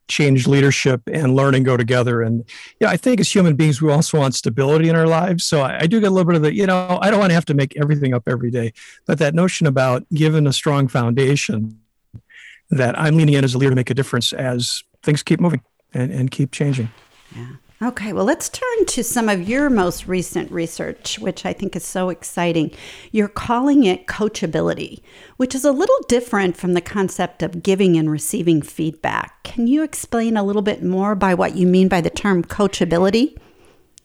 [0.09, 2.21] change leadership and learning go together.
[2.21, 2.43] And
[2.81, 5.45] yeah, I think as human beings, we also want stability in our lives.
[5.45, 7.29] So I, I, do get a little bit of the, you know, I don't want
[7.29, 8.73] to have to make everything up every day,
[9.05, 11.79] but that notion about given a strong foundation
[12.71, 15.61] that I'm leaning in as a leader to make a difference as things keep moving
[15.93, 16.89] and, and keep changing.
[17.35, 17.53] Yeah.
[17.81, 21.85] Okay, well, let's turn to some of your most recent research, which I think is
[21.85, 22.71] so exciting.
[23.13, 24.99] You're calling it coachability,
[25.37, 29.43] which is a little different from the concept of giving and receiving feedback.
[29.43, 33.37] Can you explain a little bit more by what you mean by the term coachability?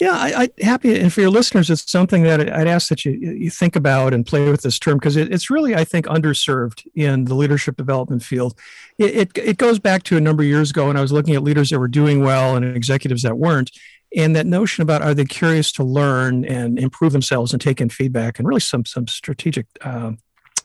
[0.00, 3.12] Yeah, I, I happy, and for your listeners, it's something that I'd ask that you
[3.12, 6.87] you think about and play with this term because it, it's really, I think, underserved
[6.94, 8.59] in the leadership development field.
[8.98, 11.37] It, it, it goes back to a number of years ago when I was looking
[11.37, 13.70] at leaders that were doing well and executives that weren't,
[14.16, 17.88] and that notion about are they curious to learn and improve themselves and take in
[17.88, 20.18] feedback and really some some strategic um,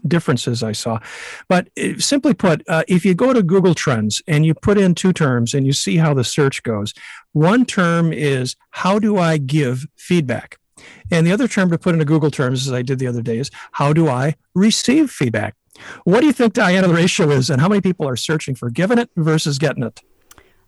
[0.08, 1.00] differences I saw.
[1.48, 4.96] But uh, simply put, uh, if you go to Google Trends and you put in
[4.96, 6.94] two terms and you see how the search goes,
[7.34, 10.58] one term is how do I give feedback?
[11.12, 13.40] And the other term to put into Google terms, as I did the other day,
[13.40, 15.56] is how do I receive feedback?
[16.04, 18.70] What do you think, Diana, the ratio is, and how many people are searching for
[18.70, 20.00] giving it versus getting it?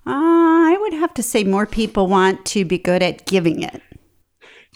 [0.06, 3.82] Uh, I would have to say more people want to be good at giving it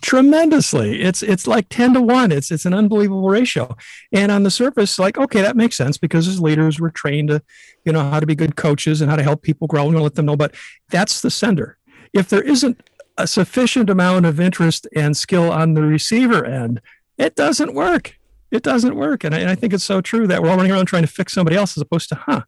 [0.02, 1.02] tremendously.
[1.02, 2.32] It's it's like 10 to 1.
[2.32, 3.76] It's it's an unbelievable ratio.
[4.12, 7.42] And on the surface, like, okay, that makes sense because as leaders, we're trained to,
[7.86, 10.16] you know, how to be good coaches and how to help people grow and let
[10.16, 10.36] them know.
[10.36, 10.54] But
[10.90, 11.78] that's the sender.
[12.14, 12.82] If there isn't
[13.18, 16.82] a sufficient amount of interest and skill on the receiver end,
[17.18, 18.18] it doesn't work.
[18.52, 19.24] It doesn't work.
[19.24, 21.08] And I, and I think it's so true that we're all running around trying to
[21.08, 22.44] fix somebody else as opposed to, huh,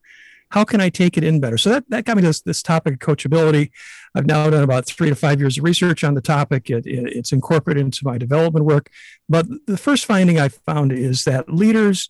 [0.49, 1.57] how can I take it in better?
[1.57, 3.71] So that, that got me to this, this topic of coachability.
[4.15, 6.69] I've now done about three to five years of research on the topic.
[6.69, 8.89] It, it, it's incorporated into my development work.
[9.27, 12.09] But the first finding I found is that leaders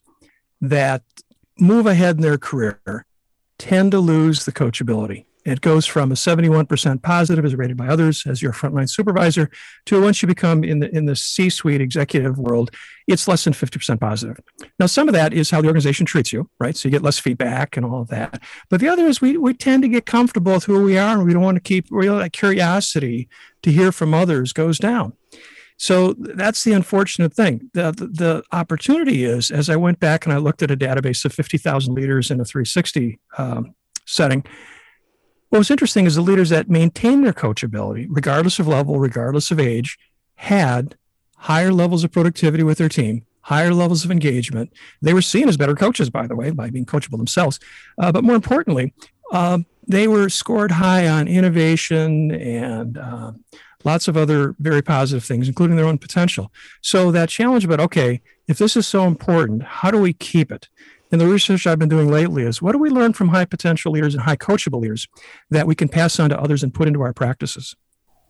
[0.62, 1.04] that
[1.60, 3.06] move ahead in their career
[3.58, 5.26] tend to lose the coachability.
[5.48, 9.50] It goes from a 71% positive as rated by others as your frontline supervisor
[9.86, 12.70] to once you become in the in the C-suite executive world,
[13.08, 14.38] it's less than 50% positive.
[14.78, 16.76] Now, some of that is how the organization treats you, right?
[16.76, 18.44] So you get less feedback and all of that.
[18.70, 21.26] But the other is we, we tend to get comfortable with who we are and
[21.26, 23.30] we don't want to keep real that curiosity
[23.62, 25.14] to hear from others goes down.
[25.78, 27.70] So that's the unfortunate thing.
[27.74, 31.24] The, the, the, opportunity is, as I went back and I looked at a database
[31.24, 34.44] of 50,000 leaders in a 360 um, setting,
[35.50, 39.60] what was interesting is the leaders that maintained their coachability, regardless of level, regardless of
[39.60, 39.98] age,
[40.36, 40.96] had
[41.38, 44.74] higher levels of productivity with their team, higher levels of engagement.
[45.02, 47.60] They were seen as better coaches, by the way, by being coachable themselves.
[47.98, 48.94] Uh, but more importantly,
[49.32, 53.32] uh, they were scored high on innovation and uh,
[53.86, 56.52] lots of other very positive things, including their own potential.
[56.82, 60.68] So that challenge about, okay, if this is so important, how do we keep it?
[61.12, 63.92] And the research I've been doing lately is what do we learn from high potential
[63.92, 65.08] leaders and high coachable leaders
[65.50, 67.76] that we can pass on to others and put into our practices?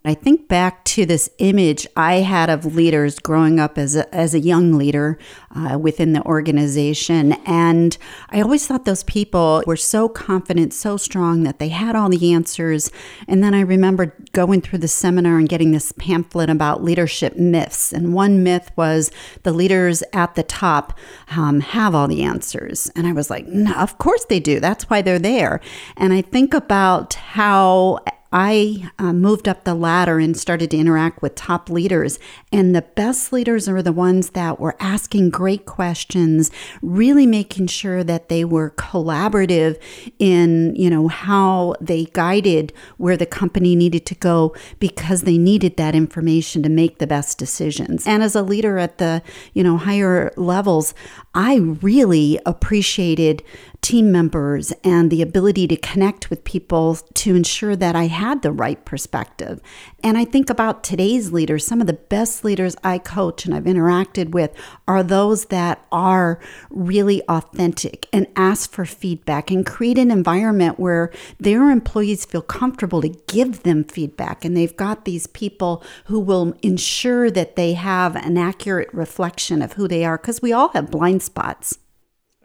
[0.08, 4.34] I think back to this image I had of leaders growing up as a, as
[4.34, 5.20] a young leader
[5.54, 7.34] uh, within the organization.
[7.46, 7.98] And
[8.30, 12.34] I always thought those people were so confident, so strong that they had all the
[12.34, 12.90] answers.
[13.28, 17.92] And then I remember going through the seminar and getting this pamphlet about leadership myths.
[17.92, 19.12] And one myth was
[19.44, 20.98] the leaders at the top
[21.36, 22.90] um, have all the answers.
[22.96, 24.62] And I was like, no, of course they do.
[24.62, 25.60] That's why they're there.
[25.98, 28.00] And I think about how
[28.32, 32.20] I uh, moved up the ladder and started to interact with top leaders.
[32.52, 38.04] And the best leaders are the ones that were asking great questions, really making sure
[38.04, 39.82] that they were collaborative
[40.20, 45.78] in, you know, how they guided where the company needed to go because they needed
[45.78, 48.06] that information to make the best decisions.
[48.06, 49.22] And as a leader at the,
[49.54, 50.94] you know, higher levels,
[51.34, 53.44] I really appreciated
[53.88, 58.52] team members and the ability to connect with people to ensure that I had the
[58.52, 59.62] right perspective.
[60.04, 63.64] And I think about today's leaders, some of the best leaders I coach and I've
[63.64, 64.52] interacted with
[64.90, 66.38] are those that are
[66.70, 73.02] really authentic and ask for feedback and create an environment where their employees feel comfortable
[73.02, 74.44] to give them feedback.
[74.44, 79.74] And they've got these people who will ensure that they have an accurate reflection of
[79.74, 81.80] who they are because we all have blind spots.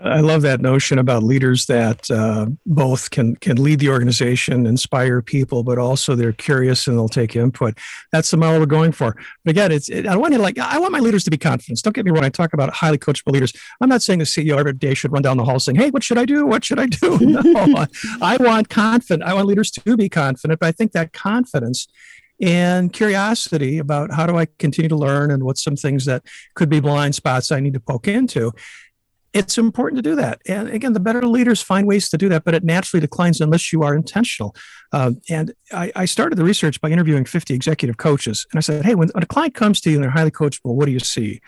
[0.04, 5.22] I love that notion about leaders that uh, both can can lead the organization, inspire
[5.22, 7.78] people, but also they're curious and they'll take input.
[8.10, 9.16] That's the model we're going for.
[9.44, 11.80] But again, it's it, I want to like I want my leaders to be confident.
[11.82, 12.24] Don't get me wrong.
[12.24, 13.52] I talk about highly coachable leaders.
[13.80, 16.02] I'm not saying the CEO every day should run down the hall saying, "Hey, what
[16.02, 16.46] should I do?
[16.46, 17.86] What should I do?" No,
[18.20, 19.22] I want confident.
[19.22, 20.60] I want leaders to be confident.
[20.60, 21.86] But I think that confidence
[22.40, 26.68] and curiosity about how do I continue to learn and what's some things that could
[26.68, 28.52] be blind spots I need to poke into
[29.32, 30.40] it's important to do that.
[30.46, 33.72] And again, the better leaders find ways to do that, but it naturally declines unless
[33.72, 34.54] you are intentional.
[34.92, 38.46] Uh, and I, I, started the research by interviewing 50 executive coaches.
[38.52, 40.74] And I said, hey, when, when a client comes to you and they're highly coachable,
[40.74, 41.40] what do you see?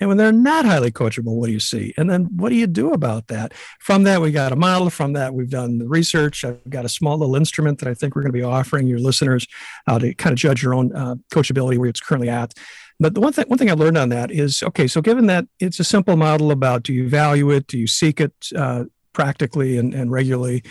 [0.00, 1.92] And when they're not highly coachable, what do you see?
[1.98, 3.52] And then what do you do about that?
[3.80, 4.88] From that, we got a model.
[4.88, 6.42] From that, we've done the research.
[6.42, 8.98] I've got a small little instrument that I think we're going to be offering your
[8.98, 9.46] listeners
[9.86, 12.54] uh, to kind of judge your own uh, coachability where it's currently at.
[13.00, 14.86] But the one thing, one thing I learned on that is okay.
[14.86, 18.20] So given that it's a simple model about do you value it, do you seek
[18.20, 18.84] it uh,
[19.14, 20.62] practically and, and regularly,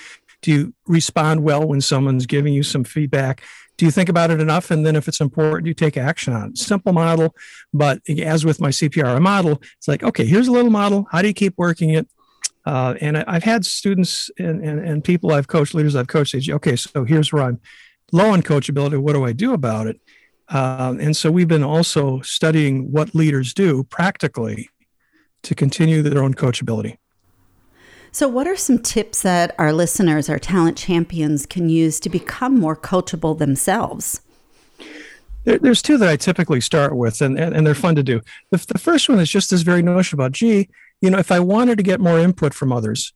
[0.42, 3.44] do you respond well when someone's giving you some feedback?
[3.78, 4.72] Do you think about it enough?
[4.72, 6.58] And then if it's important, you take action on it.
[6.58, 7.36] Simple model,
[7.74, 11.08] but as with my CPR model, it's like okay, here's a little model.
[11.12, 12.08] How do you keep working it?
[12.66, 16.32] Uh, and I, have had students and, and, and people I've coached, leaders I've coached,
[16.32, 17.60] say, okay, so here's where I'm
[18.12, 19.00] low on coachability.
[19.00, 20.00] What do I do about it?
[20.50, 24.70] Um, and so we've been also studying what leaders do practically
[25.44, 26.98] to continue their own coachability.
[28.12, 32.60] So, what are some tips that our listeners, our talent champions, can use to become
[32.60, 34.22] more coachable themselves?
[35.44, 38.22] There, there's two that I typically start with, and, and, and they're fun to do.
[38.50, 40.70] The, the first one is just this very notion about, gee,
[41.02, 43.14] you know, if I wanted to get more input from others,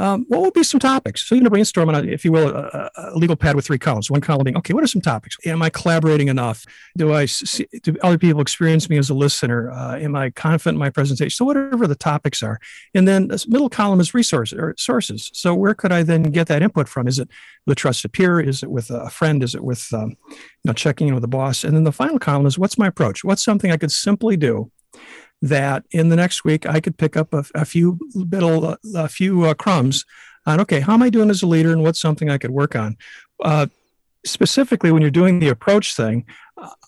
[0.00, 1.26] um, what would be some topics?
[1.26, 4.10] So, you know, brainstorm on, if you will, a, a, legal pad with three columns.
[4.10, 5.36] One column being, okay, what are some topics?
[5.44, 6.64] Am I collaborating enough?
[6.96, 9.70] Do I see, do other people experience me as a listener?
[9.70, 11.36] Uh, am I confident in my presentation?
[11.36, 12.58] So, whatever the topics are,
[12.94, 15.30] and then the middle column is resources or sources.
[15.34, 17.06] So, where could I then get that input from?
[17.06, 17.28] Is it
[17.68, 18.40] a trusted peer?
[18.40, 19.42] Is it with a friend?
[19.42, 21.62] Is it with um, you know checking in with the boss?
[21.62, 23.22] And then the final column is what's my approach?
[23.22, 24.70] What's something I could simply do
[25.42, 29.44] that in the next week I could pick up a, a few little, a few
[29.44, 30.04] uh, crumbs
[30.46, 32.76] on, okay, how am I doing as a leader and what's something I could work
[32.76, 32.96] on?
[33.42, 33.66] Uh,
[34.24, 36.24] specifically, when you're doing the approach thing,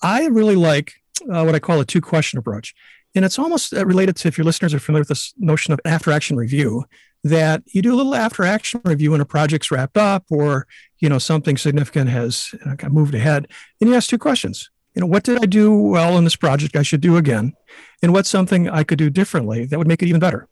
[0.02, 2.74] I really like uh, what I call a two question approach.
[3.14, 5.80] And it's almost uh, related to if your listeners are familiar with this notion of
[5.84, 6.84] after action review,
[7.24, 10.66] that you do a little after action review when a project's wrapped up or
[10.98, 12.52] you know something significant has
[12.90, 13.46] moved ahead
[13.80, 16.76] and you ask two questions you know, what did I do well in this project
[16.76, 17.54] I should do again?
[18.02, 20.48] And what's something I could do differently that would make it even better?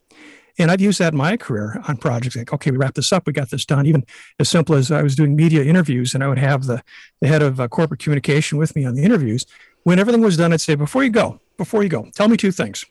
[0.59, 3.27] And I've used that in my career on projects like, okay, we wrap this up,
[3.27, 3.87] we got this done.
[3.87, 4.05] Even
[4.39, 6.83] as simple as I was doing media interviews and I would have the,
[7.21, 9.47] the head of uh, corporate communication with me on the interviews.
[9.85, 12.53] When everything was done, I'd say, before you go, before you go, tell me two
[12.53, 12.85] things.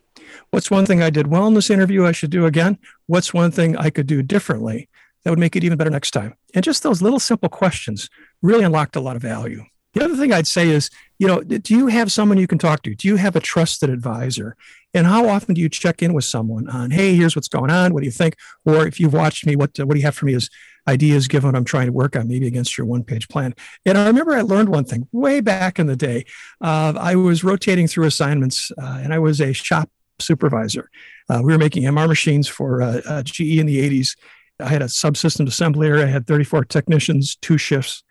[0.49, 2.77] What's one thing I did well in this interview I should do again?
[3.07, 4.89] What's one thing I could do differently
[5.23, 6.35] that would make it even better next time?
[6.55, 8.09] And just those little simple questions
[8.41, 11.75] really unlocked a lot of value The other thing I'd say is, you know, do
[11.75, 12.95] you have someone you can talk to?
[12.95, 14.55] Do you have a trusted advisor?
[14.93, 17.93] And how often do you check in with someone on, hey, here's what's going on.
[17.93, 18.35] What do you think?
[18.65, 20.49] Or if you've watched me, what what do you have for me as
[20.87, 23.53] ideas given what I'm trying to work on, maybe against your one page plan?
[23.85, 26.25] And I remember I learned one thing way back in the day.
[26.61, 30.89] Uh, I was rotating through assignments, uh, and I was a shop supervisor.
[31.29, 34.17] Uh, we were making MR machines for uh, uh, GE in the 80s.
[34.59, 36.01] I had a subsystem assembler.
[36.01, 38.03] I had 34 technicians, two shifts.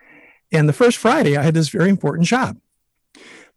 [0.52, 2.58] And the first Friday, I had this very important job.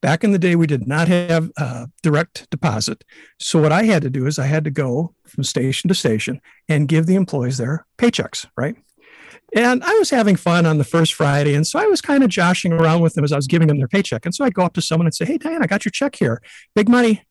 [0.02, 3.04] Back in the day, we did not have uh, direct deposit.
[3.40, 6.42] So what I had to do is I had to go from station to station
[6.68, 8.76] and give the employees their paychecks, right?
[9.54, 11.54] And I was having fun on the first Friday.
[11.54, 13.78] And so I was kind of joshing around with them as I was giving them
[13.78, 14.26] their paycheck.
[14.26, 16.16] And so I'd go up to someone and say, Hey, Diane, I got your check
[16.16, 16.42] here.
[16.74, 17.24] Big money.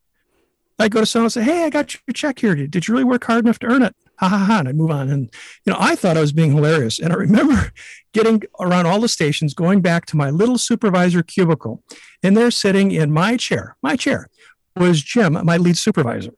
[0.78, 2.54] I'd go to someone and say, Hey, I got your check here.
[2.54, 3.96] Did you really work hard enough to earn it?
[4.20, 4.58] Ha ha ha.
[4.60, 5.08] And I'd move on.
[5.08, 5.30] And,
[5.64, 6.98] you know, I thought I was being hilarious.
[6.98, 7.72] And I remember
[8.12, 11.82] getting around all the stations, going back to my little supervisor cubicle.
[12.22, 14.28] And there sitting in my chair, my chair
[14.76, 16.32] was Jim, my lead supervisor.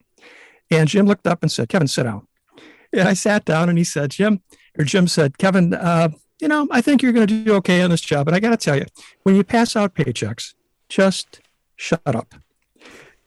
[0.71, 2.27] And Jim looked up and said, Kevin, sit down.
[2.93, 4.43] And I sat down and he said, Jim,
[4.79, 7.91] or Jim said, Kevin, uh, you know, I think you're going to do okay on
[7.91, 8.27] this job.
[8.27, 8.87] But I got to tell you,
[9.23, 10.55] when you pass out paychecks,
[10.89, 11.41] just
[11.77, 12.35] shut up.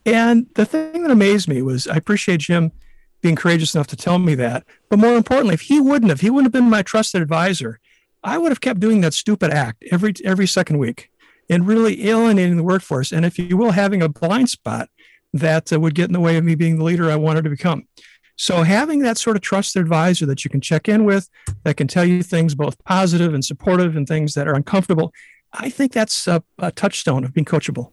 [0.04, 2.72] And the thing that amazed me was I appreciate Jim
[3.22, 4.64] being courageous enough to tell me that.
[4.88, 7.80] But more importantly, if he wouldn't have, he wouldn't have been my trusted advisor.
[8.22, 11.10] I would have kept doing that stupid act every every second week
[11.48, 13.12] and really alienating the workforce.
[13.12, 14.88] And if you will, having a blind spot
[15.32, 17.50] that uh, would get in the way of me being the leader I wanted to
[17.50, 17.86] become.
[18.36, 21.28] So having that sort of trusted advisor that you can check in with,
[21.64, 25.12] that can tell you things both positive and supportive and things that are uncomfortable,
[25.52, 27.92] I think that's a, a touchstone of being coachable.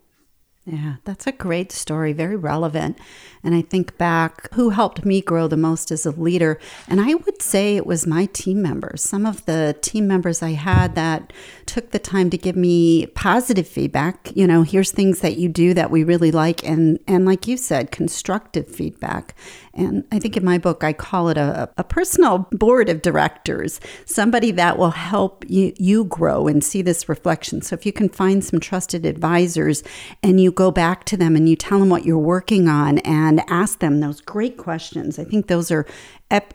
[0.65, 2.97] Yeah, that's a great story, very relevant.
[3.43, 6.57] And I think back who helped me grow the most as a leader.
[6.87, 9.01] And I would say it was my team members.
[9.01, 11.33] Some of the team members I had that
[11.73, 14.31] took the time to give me positive feedback.
[14.35, 16.63] You know, here's things that you do that we really like.
[16.63, 19.33] And, and like you said, constructive feedback.
[19.73, 23.81] And I think in my book, I call it a, a personal board of directors,
[24.05, 27.63] somebody that will help you, you grow and see this reflection.
[27.63, 29.81] So if you can find some trusted advisors
[30.21, 33.41] and you go back to them and you tell them what you're working on and
[33.49, 35.87] ask them those great questions, I think those are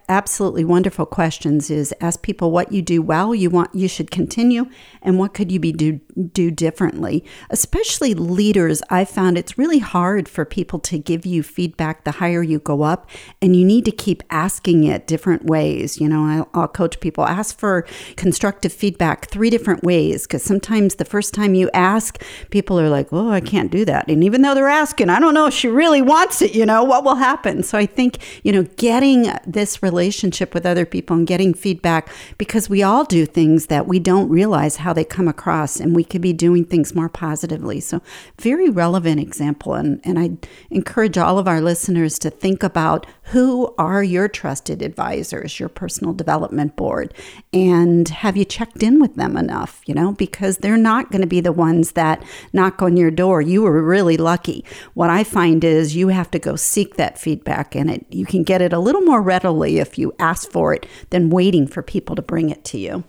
[0.08, 4.66] absolutely wonderful questions is ask people what you do well you want you should continue
[5.02, 6.00] and what could you be do
[6.32, 7.24] do differently?
[7.50, 12.42] Especially leaders i found it's really hard for people to give you feedback the higher
[12.42, 13.08] you go up
[13.40, 16.00] and you need to keep asking it different ways.
[16.00, 17.86] You know i'll, I'll coach people ask for
[18.16, 23.12] constructive feedback three different ways because sometimes the first time you ask people are like
[23.12, 24.08] oh i can't do that.
[24.08, 26.82] And even though they're asking i don't know if she really wants it you know
[26.82, 27.62] what will happen?
[27.62, 32.08] So i think you know getting this this relationship with other people and getting feedback
[32.38, 36.02] because we all do things that we don't realize how they come across and we
[36.02, 37.78] could be doing things more positively.
[37.80, 38.00] So,
[38.40, 39.74] very relevant example.
[39.74, 40.30] And, and I
[40.70, 46.12] encourage all of our listeners to think about who are your trusted advisors, your personal
[46.14, 47.12] development board,
[47.52, 51.26] and have you checked in with them enough, you know, because they're not going to
[51.26, 53.42] be the ones that knock on your door.
[53.42, 54.64] You were really lucky.
[54.94, 58.42] What I find is you have to go seek that feedback and it you can
[58.42, 62.16] get it a little more readily if you ask for it than waiting for people
[62.16, 63.04] to bring it to you.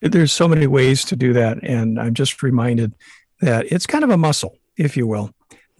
[0.00, 1.58] There's so many ways to do that.
[1.62, 2.94] And I'm just reminded
[3.40, 5.30] that it's kind of a muscle, if you will.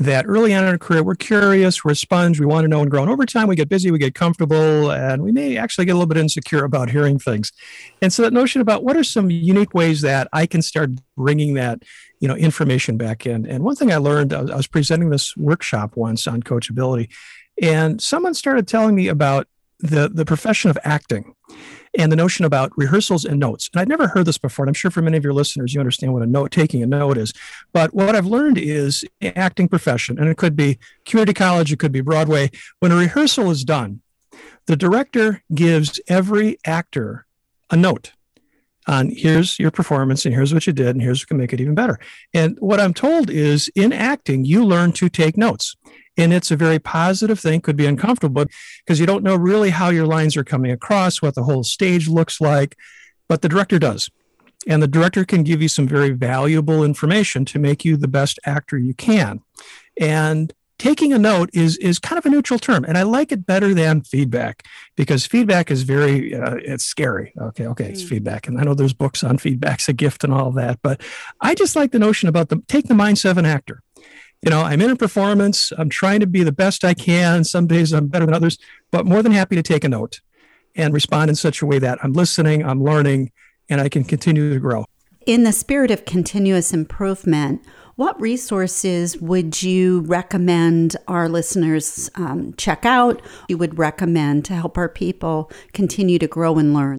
[0.01, 2.81] That early on in our career, we're curious, we're a sponge, we want to know
[2.81, 3.03] and grow.
[3.03, 5.95] And over time, we get busy, we get comfortable, and we may actually get a
[5.95, 7.53] little bit insecure about hearing things.
[8.01, 11.53] And so that notion about what are some unique ways that I can start bringing
[11.55, 11.83] that
[12.19, 15.97] you know information back in and one thing i learned i was presenting this workshop
[15.97, 17.09] once on coachability
[17.61, 19.49] and someone started telling me about
[19.83, 21.35] the, the profession of acting
[21.99, 23.69] and the notion about rehearsals and notes.
[23.73, 24.65] And I'd never heard this before.
[24.65, 26.87] And I'm sure for many of your listeners, you understand what a note taking a
[26.87, 27.33] note is.
[27.73, 31.93] But what I've learned is acting profession, and it could be community college, it could
[31.93, 32.51] be Broadway.
[32.79, 34.03] When a rehearsal is done,
[34.67, 37.27] the director gives every actor
[37.71, 38.13] a note
[38.87, 41.61] on here's your performance and here's what you did and here's what can make it
[41.61, 41.99] even better.
[42.35, 45.77] And what I'm told is in acting, you learn to take notes.
[46.17, 48.45] And it's a very positive thing, could be uncomfortable
[48.85, 52.09] because you don't know really how your lines are coming across, what the whole stage
[52.09, 52.77] looks like,
[53.29, 54.11] but the director does.
[54.67, 58.39] And the director can give you some very valuable information to make you the best
[58.45, 59.41] actor you can.
[59.99, 63.45] And taking a note is is kind of a neutral term and i like it
[63.45, 68.09] better than feedback because feedback is very uh, it's scary okay okay it's mm.
[68.09, 71.03] feedback and i know there's books on feedback's a gift and all that but
[71.43, 73.83] i just like the notion about the take the mindset of an actor
[74.43, 75.73] you know, I'm in a performance.
[75.77, 77.45] I'm trying to be the best I can.
[77.45, 78.59] Some days I'm better than others,
[78.91, 80.21] but more than happy to take a note
[80.75, 83.33] and respond in such a way that I'm listening, I'm learning,
[83.69, 84.87] and I can continue to grow.
[85.27, 87.63] in the spirit of continuous improvement,
[87.97, 93.21] what resources would you recommend our listeners um, check out?
[93.49, 96.97] You would recommend to help our people continue to grow and learn?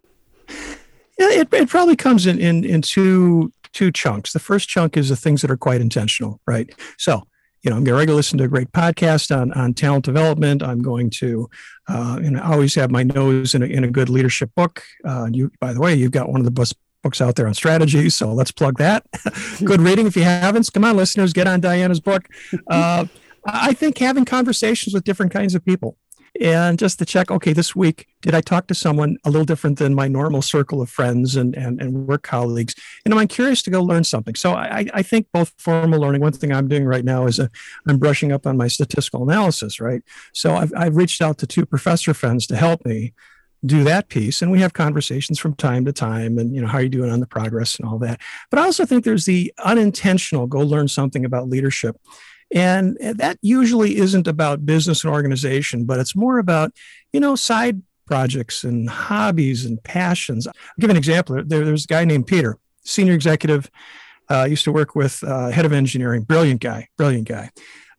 [1.18, 4.34] Yeah, it, it probably comes in, in, in two, two chunks.
[4.34, 6.70] The first chunk is the things that are quite intentional, right?
[6.98, 7.24] So,
[7.64, 10.64] you know, I'm going to listen to a great podcast on, on talent development.
[10.64, 11.50] I'm going to,
[11.88, 14.84] uh, and I always have my nose in a, in a good leadership book.
[15.06, 17.54] Uh, you, by the way, you've got one of the best books out there on
[17.54, 18.10] strategy.
[18.10, 19.06] So let's plug that.
[19.64, 20.72] Good reading if you haven't.
[20.72, 22.28] Come on, listeners, get on Diana's book.
[22.68, 23.06] Uh,
[23.46, 25.98] I think having conversations with different kinds of people
[26.40, 29.80] and just to check, okay, this week, did I talk to someone a little different
[29.80, 32.74] than my normal circle of friends and, and, and work colleagues?
[33.04, 34.36] And am I'm curious to go learn something.
[34.36, 37.48] So I, I think both formal learning, one thing I'm doing right now is i
[37.88, 40.02] I'm brushing up on my statistical analysis, right?
[40.34, 43.14] So I've, I've reached out to two professor friends to help me
[43.64, 46.80] do that piece and we have conversations from time to time and you know how
[46.80, 48.20] are you doing on the progress and all that
[48.50, 51.96] but i also think there's the unintentional go learn something about leadership
[52.54, 56.72] and that usually isn't about business and organization but it's more about
[57.14, 57.82] you know side
[58.12, 60.46] projects and hobbies and passions.
[60.46, 61.42] I'll give an example.
[61.46, 63.72] There, there's a guy named peter senior executive
[64.30, 66.24] uh, used to work with uh, head of engineering.
[66.24, 67.52] Brilliant guy brilliant guy.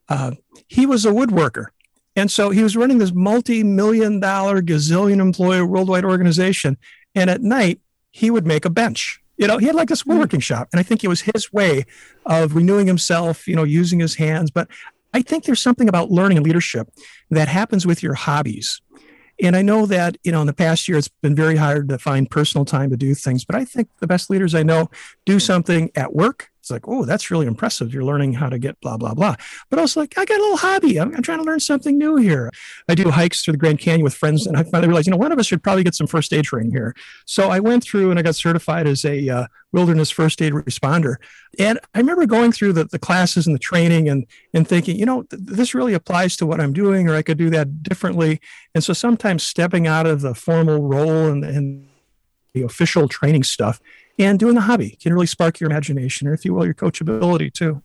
[0.09, 0.31] Uh,
[0.67, 1.67] he was a woodworker.
[2.15, 6.77] And so he was running this multi million dollar, gazillion employee worldwide organization.
[7.15, 7.81] And at night,
[8.11, 9.19] he would make a bench.
[9.37, 10.11] You know, he had like this mm-hmm.
[10.11, 10.69] woodworking shop.
[10.71, 11.85] And I think it was his way
[12.25, 14.51] of renewing himself, you know, using his hands.
[14.51, 14.67] But
[15.13, 16.89] I think there's something about learning and leadership
[17.29, 18.81] that happens with your hobbies.
[19.41, 21.97] And I know that, you know, in the past year, it's been very hard to
[21.97, 23.43] find personal time to do things.
[23.43, 24.89] But I think the best leaders I know
[25.25, 25.39] do mm-hmm.
[25.39, 27.93] something at work it's like, oh, that's really impressive.
[27.93, 29.35] You're learning how to get blah, blah, blah.
[29.69, 30.97] But also, like, I got a little hobby.
[30.97, 32.49] I'm, I'm, trying to learn something new here.
[32.87, 35.17] I do hikes through the Grand Canyon with friends, and I finally realized, you know,
[35.17, 36.95] one of us should probably get some first aid training here.
[37.25, 41.15] So I went through and I got certified as a uh, wilderness first aid responder.
[41.59, 45.05] And I remember going through the, the classes and the training and, and thinking, you
[45.05, 48.39] know, th- this really applies to what I'm doing, or I could do that differently.
[48.73, 51.89] And so sometimes stepping out of the formal role and, and
[52.53, 53.79] the official training stuff
[54.19, 54.97] and doing a hobby.
[55.01, 57.81] Can really spark your imagination or if you will your coachability too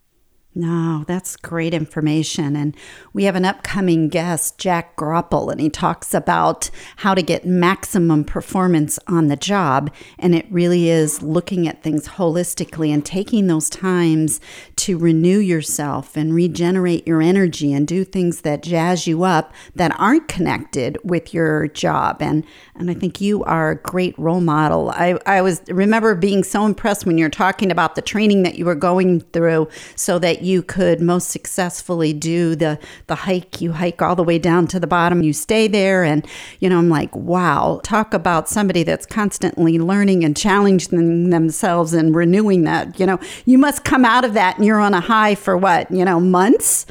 [0.58, 2.56] no, that's great information.
[2.56, 2.76] And
[3.12, 8.24] we have an upcoming guest, Jack Groppel, and he talks about how to get maximum
[8.24, 9.88] performance on the job.
[10.18, 14.40] And it really is looking at things holistically and taking those times
[14.76, 19.94] to renew yourself and regenerate your energy and do things that jazz you up that
[19.96, 22.20] aren't connected with your job.
[22.20, 22.44] And
[22.74, 24.90] and I think you are a great role model.
[24.90, 28.64] I, I was remember being so impressed when you're talking about the training that you
[28.64, 33.60] were going through so that you could most successfully do the the hike.
[33.60, 36.26] You hike all the way down to the bottom, you stay there and
[36.60, 42.14] you know, I'm like, wow, talk about somebody that's constantly learning and challenging themselves and
[42.14, 42.98] renewing that.
[42.98, 45.90] You know, you must come out of that and you're on a high for what,
[45.90, 46.86] you know, months?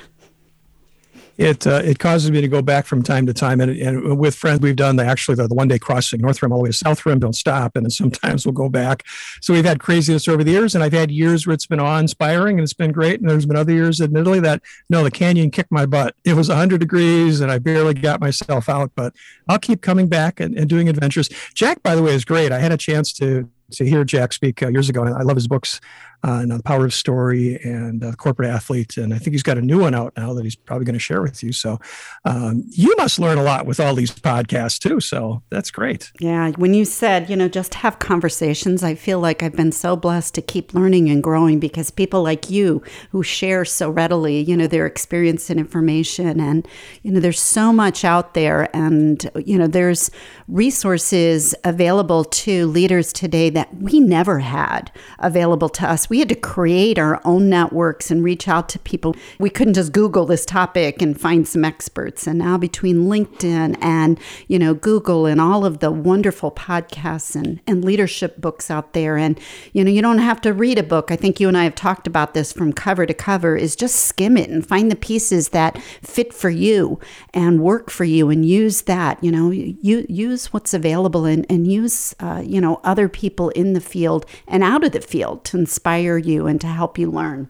[1.37, 3.61] It uh, it causes me to go back from time to time.
[3.61, 6.51] And, and with friends, we've done the actually the, the one day crossing North Rim
[6.51, 7.75] all the way to South Rim, don't stop.
[7.75, 9.03] And then sometimes we'll go back.
[9.41, 10.73] So we've had craziness over the years.
[10.73, 13.19] And I've had years where it's been awe inspiring and it's been great.
[13.19, 16.15] And there's been other years, admittedly, that no, the canyon kicked my butt.
[16.25, 18.91] It was 100 degrees and I barely got myself out.
[18.95, 19.13] But
[19.47, 21.29] I'll keep coming back and, and doing adventures.
[21.53, 22.51] Jack, by the way, is great.
[22.51, 25.35] I had a chance to to hear Jack speak uh, years ago, and I love
[25.35, 25.81] his books
[26.23, 28.97] uh, and the power of story and uh, corporate athlete.
[28.97, 30.99] And I think he's got a new one out now that he's probably going to
[30.99, 31.53] share with you.
[31.53, 31.79] So
[32.25, 34.99] um, you must learn a lot with all these podcasts too.
[34.99, 36.11] So that's great.
[36.19, 36.51] Yeah.
[36.51, 40.33] When you said, you know, just have conversations, I feel like I've been so blessed
[40.35, 44.67] to keep learning and growing because people like you who share so readily, you know,
[44.67, 46.39] their experience and information.
[46.39, 46.67] And,
[47.03, 48.75] you know, there's so much out there.
[48.75, 50.09] And, you know, there's
[50.47, 56.35] resources available to leaders today that we never had available to us we had to
[56.35, 59.15] create our own networks and reach out to people.
[59.39, 62.27] We couldn't just Google this topic and find some experts.
[62.27, 67.59] And now between LinkedIn and, you know, Google and all of the wonderful podcasts and,
[67.67, 69.17] and leadership books out there.
[69.17, 69.39] And,
[69.73, 71.11] you know, you don't have to read a book.
[71.11, 73.95] I think you and I have talked about this from cover to cover is just
[73.97, 76.99] skim it and find the pieces that fit for you
[77.33, 81.71] and work for you and use that, you know, you, use what's available and, and
[81.71, 85.57] use, uh, you know, other people in the field and out of the field to
[85.57, 87.49] inspire inspire you and to help you learn.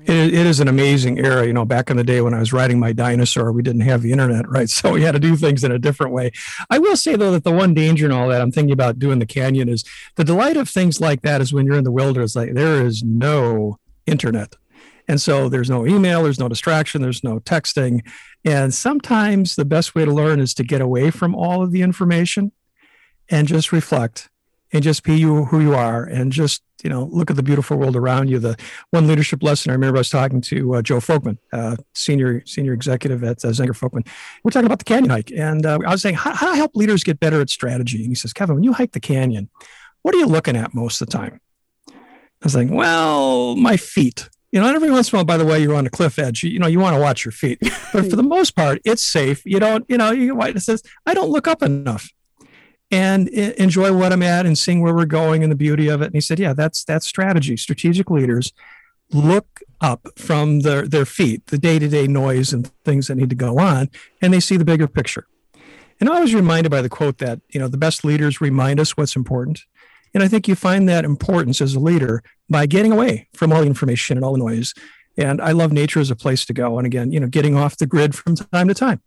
[0.00, 1.46] It, it is an amazing era.
[1.46, 4.02] You know, back in the day when I was riding my dinosaur, we didn't have
[4.02, 4.68] the internet, right?
[4.68, 6.32] So we had to do things in a different way.
[6.70, 9.18] I will say, though, that the one danger and all that I'm thinking about doing
[9.18, 9.84] the canyon is
[10.16, 13.02] the delight of things like that is when you're in the wilderness, like there is
[13.02, 14.54] no internet.
[15.08, 18.04] And so there's no email, there's no distraction, there's no texting.
[18.44, 21.82] And sometimes the best way to learn is to get away from all of the
[21.82, 22.50] information
[23.28, 24.28] and just reflect
[24.76, 27.78] and just be you who you are and just you know look at the beautiful
[27.78, 28.38] world around you.
[28.38, 28.56] The
[28.90, 32.74] one leadership lesson i remember i was talking to uh, joe folkman uh, senior senior
[32.74, 34.06] executive at uh, zenger folkman.
[34.44, 36.56] We're talking about the canyon hike and uh, i was saying how, how do i
[36.56, 37.98] help leaders get better at strategy?
[37.98, 39.48] And he says kevin when you hike the canyon
[40.02, 41.40] what are you looking at most of the time?
[41.88, 41.94] I
[42.44, 44.28] was like well my feet.
[44.52, 46.42] You know, every once in a while, by the way, you're on a cliff edge.
[46.42, 47.58] You, you know, you want to watch your feet,
[47.92, 49.44] but for the most part, it's safe.
[49.44, 52.08] You don't, you know, you, it says, I don't look up enough
[52.90, 56.06] and enjoy what I'm at and seeing where we're going and the beauty of it.
[56.06, 57.56] And he said, yeah, that's that's strategy.
[57.56, 58.52] Strategic leaders
[59.12, 63.30] look up from their their feet, the day to day noise and things that need
[63.30, 63.90] to go on,
[64.22, 65.26] and they see the bigger picture.
[65.98, 68.96] And I was reminded by the quote that you know the best leaders remind us
[68.96, 69.62] what's important.
[70.14, 73.60] And I think you find that importance as a leader by getting away from all
[73.60, 74.72] the information and all the noise.
[75.18, 76.78] And I love nature as a place to go.
[76.78, 79.02] And again, you know, getting off the grid from time to time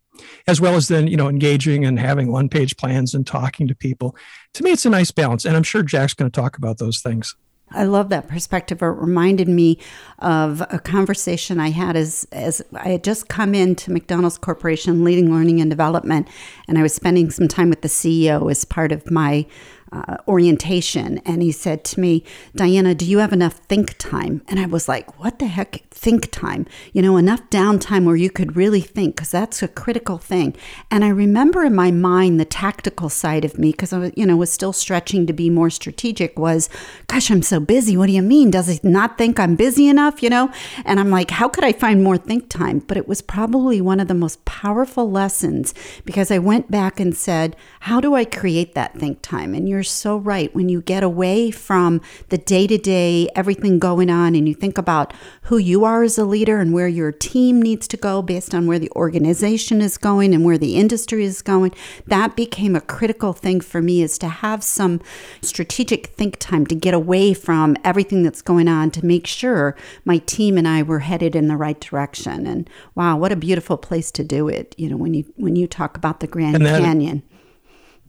[0.48, 3.76] as well as then you know engaging and having one page plans and talking to
[3.76, 4.16] people
[4.54, 7.02] to me it's a nice balance and i'm sure jack's going to talk about those
[7.02, 7.36] things
[7.72, 8.82] I love that perspective.
[8.82, 9.78] It reminded me
[10.20, 15.32] of a conversation I had as as I had just come into McDonald's Corporation leading
[15.32, 16.28] learning and development,
[16.68, 19.46] and I was spending some time with the CEO as part of my
[19.92, 21.20] uh, orientation.
[21.20, 22.24] And he said to me,
[22.56, 24.42] Diana, do you have enough think time?
[24.48, 26.66] And I was like, what the heck, think time?
[26.94, 30.56] You know, enough downtime where you could really think, because that's a critical thing.
[30.92, 34.26] And I remember in my mind the tactical side of me, because I was, you
[34.26, 36.70] know, was still stretching to be more strategic, was,
[37.08, 37.98] gosh, I'm so busy.
[37.98, 38.52] What do you mean?
[38.52, 40.24] Does he not think I'm busy enough?
[40.24, 40.52] You know?
[40.86, 42.80] And I'm like, how could I find more think time?
[42.80, 45.74] But it was probably one of the most powerful lessons
[46.06, 49.54] because I went back and said, how do I create that think time?
[49.54, 50.54] And you're you're so right.
[50.54, 54.78] When you get away from the day to day, everything going on, and you think
[54.78, 55.14] about
[55.44, 58.68] who you are as a leader and where your team needs to go based on
[58.68, 61.74] where the organization is going and where the industry is going,
[62.08, 65.00] that became a critical thing for me is to have some
[65.42, 70.18] strategic think time to get away from everything that's going on to make sure my
[70.18, 72.46] team and I were headed in the right direction.
[72.46, 74.76] And wow, what a beautiful place to do it.
[74.78, 77.24] You know, when you when you talk about the Grand Canyon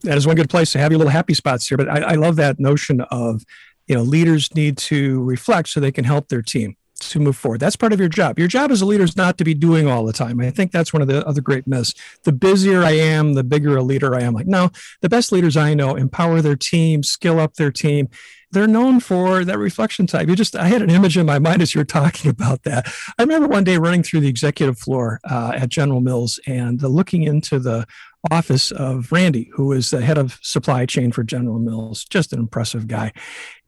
[0.03, 1.79] that is one good place to have your little happy spots here.
[1.79, 3.45] But I, I love that notion of,
[3.87, 7.61] you know, leaders need to reflect so they can help their team to move forward.
[7.61, 8.39] That's part of your job.
[8.39, 10.41] Your job as a leader is not to be doing all the time.
[10.41, 11.95] I think that's one of the other great myths.
[12.25, 14.35] The busier I am, the bigger a leader I am.
[14.35, 14.71] Like, no,
[15.01, 18.09] the best leaders I know empower their team, skill up their team.
[18.53, 20.29] They're known for that reflection type.
[20.29, 22.93] You just, I had an image in my mind as you were talking about that.
[23.19, 26.89] I remember one day running through the executive floor uh, at General Mills and uh,
[26.89, 27.87] looking into the
[28.31, 32.05] office of Randy, who is the head of supply chain for General Mills.
[32.05, 33.13] Just an impressive guy.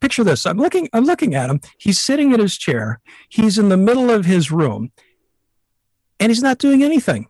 [0.00, 0.44] Picture this.
[0.44, 1.60] I'm looking, I'm looking at him.
[1.78, 3.00] He's sitting in his chair.
[3.28, 4.92] He's in the middle of his room
[6.20, 7.28] and he's not doing anything.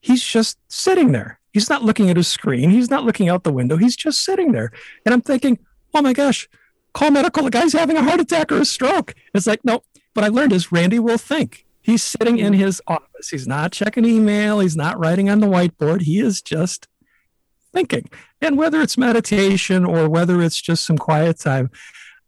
[0.00, 1.40] He's just sitting there.
[1.52, 2.70] He's not looking at his screen.
[2.70, 3.76] He's not looking out the window.
[3.76, 4.70] He's just sitting there.
[5.04, 5.58] And I'm thinking,
[5.94, 6.48] oh my gosh,
[6.94, 7.44] call medical.
[7.44, 9.14] The guy's having a heart attack or a stroke.
[9.34, 9.82] It's like, no,
[10.14, 11.66] what I learned is Randy will think.
[11.88, 13.30] He's sitting in his office.
[13.30, 14.60] He's not checking email.
[14.60, 16.02] He's not writing on the whiteboard.
[16.02, 16.86] He is just
[17.72, 18.10] thinking.
[18.42, 21.70] And whether it's meditation or whether it's just some quiet time,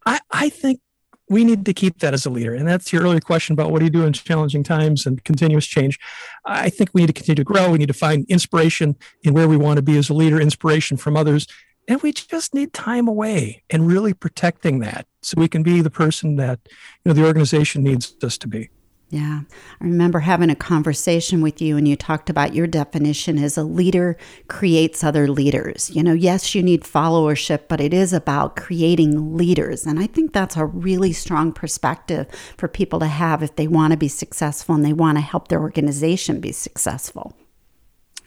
[0.06, 0.80] I, I think
[1.28, 2.54] we need to keep that as a leader.
[2.54, 5.66] And that's your earlier question about what do you do in challenging times and continuous
[5.66, 5.98] change.
[6.46, 7.70] I think we need to continue to grow.
[7.70, 10.96] We need to find inspiration in where we want to be as a leader, inspiration
[10.96, 11.46] from others.
[11.86, 15.90] And we just need time away and really protecting that so we can be the
[15.90, 18.70] person that you know the organization needs us to be.
[19.12, 19.40] Yeah.
[19.80, 23.64] I remember having a conversation with you and you talked about your definition as a
[23.64, 25.90] leader creates other leaders.
[25.90, 29.84] You know, yes, you need followership, but it is about creating leaders.
[29.84, 33.90] And I think that's a really strong perspective for people to have if they want
[33.92, 37.34] to be successful and they want to help their organization be successful.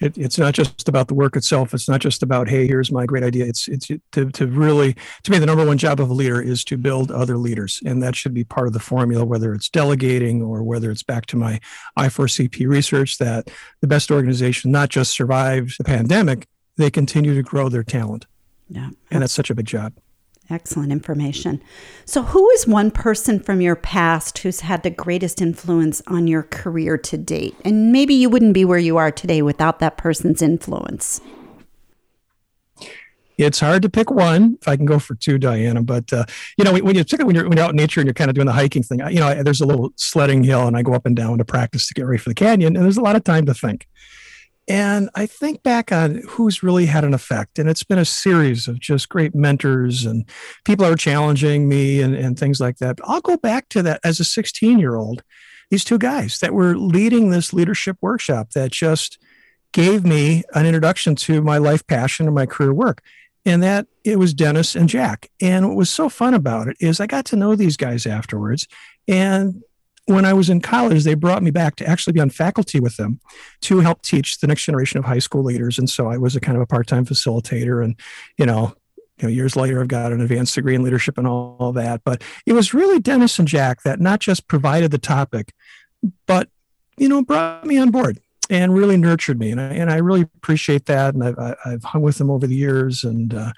[0.04, 1.74] It, it's not just about the work itself.
[1.74, 3.45] It's not just about, hey, here's my great idea.
[3.45, 6.66] It's it's to, to really to me the number one job of a leader is
[6.66, 9.24] to build other leaders, and that should be part of the formula.
[9.24, 11.62] Whether it's delegating or whether it's back to my
[11.97, 13.49] I4CP research that
[13.80, 18.26] the best organization not just survive the pandemic, they continue to grow their talent.
[18.68, 19.93] Yeah, and that's such a big job.
[20.49, 21.61] Excellent information.
[22.05, 26.43] So, who is one person from your past who's had the greatest influence on your
[26.43, 27.55] career to date?
[27.63, 31.21] And maybe you wouldn't be where you are today without that person's influence.
[33.37, 34.57] It's hard to pick one.
[34.61, 36.25] If I can go for two, Diana, but uh,
[36.57, 38.29] you know, when you particularly when you're, when you're out in nature and you're kind
[38.29, 40.93] of doing the hiking thing, you know, there's a little sledding hill, and I go
[40.93, 43.15] up and down to practice to get ready for the canyon, and there's a lot
[43.15, 43.87] of time to think.
[44.68, 47.59] And I think back on who's really had an effect.
[47.59, 50.26] And it's been a series of just great mentors and
[50.64, 52.97] people are challenging me and, and things like that.
[52.97, 55.22] But I'll go back to that as a 16 year old,
[55.70, 59.18] these two guys that were leading this leadership workshop that just
[59.74, 63.01] gave me an introduction to my life passion and my career work.
[63.45, 65.30] and that it was Dennis and Jack.
[65.41, 68.68] And what was so fun about it is I got to know these guys afterwards.
[69.07, 69.61] And
[70.06, 72.97] when I was in college, they brought me back to actually be on faculty with
[72.97, 73.20] them
[73.62, 75.80] to help teach the next generation of high school leaders.
[75.80, 77.84] And so I was a kind of a part-time facilitator.
[77.84, 77.95] And,
[78.38, 78.74] you know,
[79.20, 82.01] you know, years later, I've got an advanced degree in leadership and all, that.
[82.04, 85.54] But it was really Dennis and Jack that not just provided the topic,
[86.26, 86.49] but
[86.97, 89.51] you know, brought me on board and really nurtured me.
[89.51, 91.16] And I, and I really appreciate that.
[91.16, 93.54] And I've, I've hung with them over the years and uh,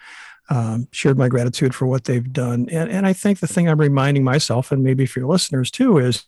[0.49, 2.67] um, shared my gratitude for what they've done.
[2.71, 5.97] And, and I think the thing I'm reminding myself, and maybe for your listeners too,
[5.97, 6.25] is,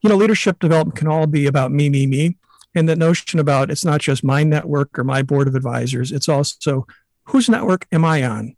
[0.00, 2.36] you know, leadership development can all be about me, me, me.
[2.74, 6.28] And that notion about it's not just my network or my board of advisors, it's
[6.28, 6.86] also
[7.24, 8.56] whose network am I on?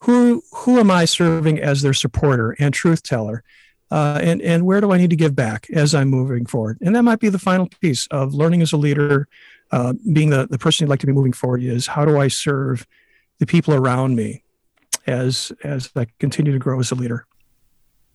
[0.00, 3.42] Who, who am I serving as their supporter and truth teller?
[3.94, 6.78] uh, and and where do I need to give back as I'm moving forward?
[6.80, 9.28] And that might be the final piece of learning as a leader,
[9.70, 11.62] uh, being the the person you'd like to be moving forward.
[11.62, 12.88] Is how do I serve
[13.38, 14.42] the people around me
[15.06, 17.26] as as I continue to grow as a leader?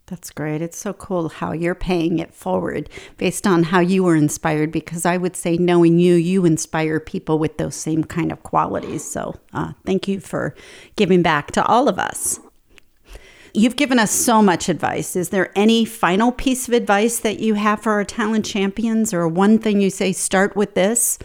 [0.10, 0.64] That's great.
[0.64, 4.72] It's so cool how you're paying it forward based on how you were inspired.
[4.72, 9.04] Because I would say, knowing you, you inspire people with those same kind of qualities.
[9.04, 10.56] So, uh, thank you for
[10.96, 12.40] giving back to all of us.
[13.54, 15.16] You've given us so much advice.
[15.16, 19.28] Is there any final piece of advice that you have for our talent champions, or
[19.28, 21.20] one thing you say, start with this?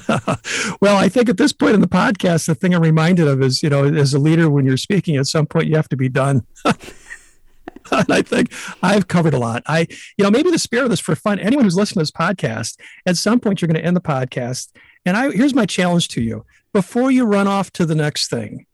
[0.80, 3.62] well, I think at this point in the podcast, the thing I'm reminded of is,
[3.62, 6.08] you know, as a leader, when you're speaking, at some point you have to be
[6.08, 6.46] done.
[6.64, 9.62] and I think I've covered a lot.
[9.66, 9.86] I,
[10.16, 11.38] you know, maybe the spirit of this for fun.
[11.38, 14.72] Anyone who's listening to this podcast, at some point you're going to end the podcast.
[15.06, 18.66] And I here's my challenge to you: before you run off to the next thing,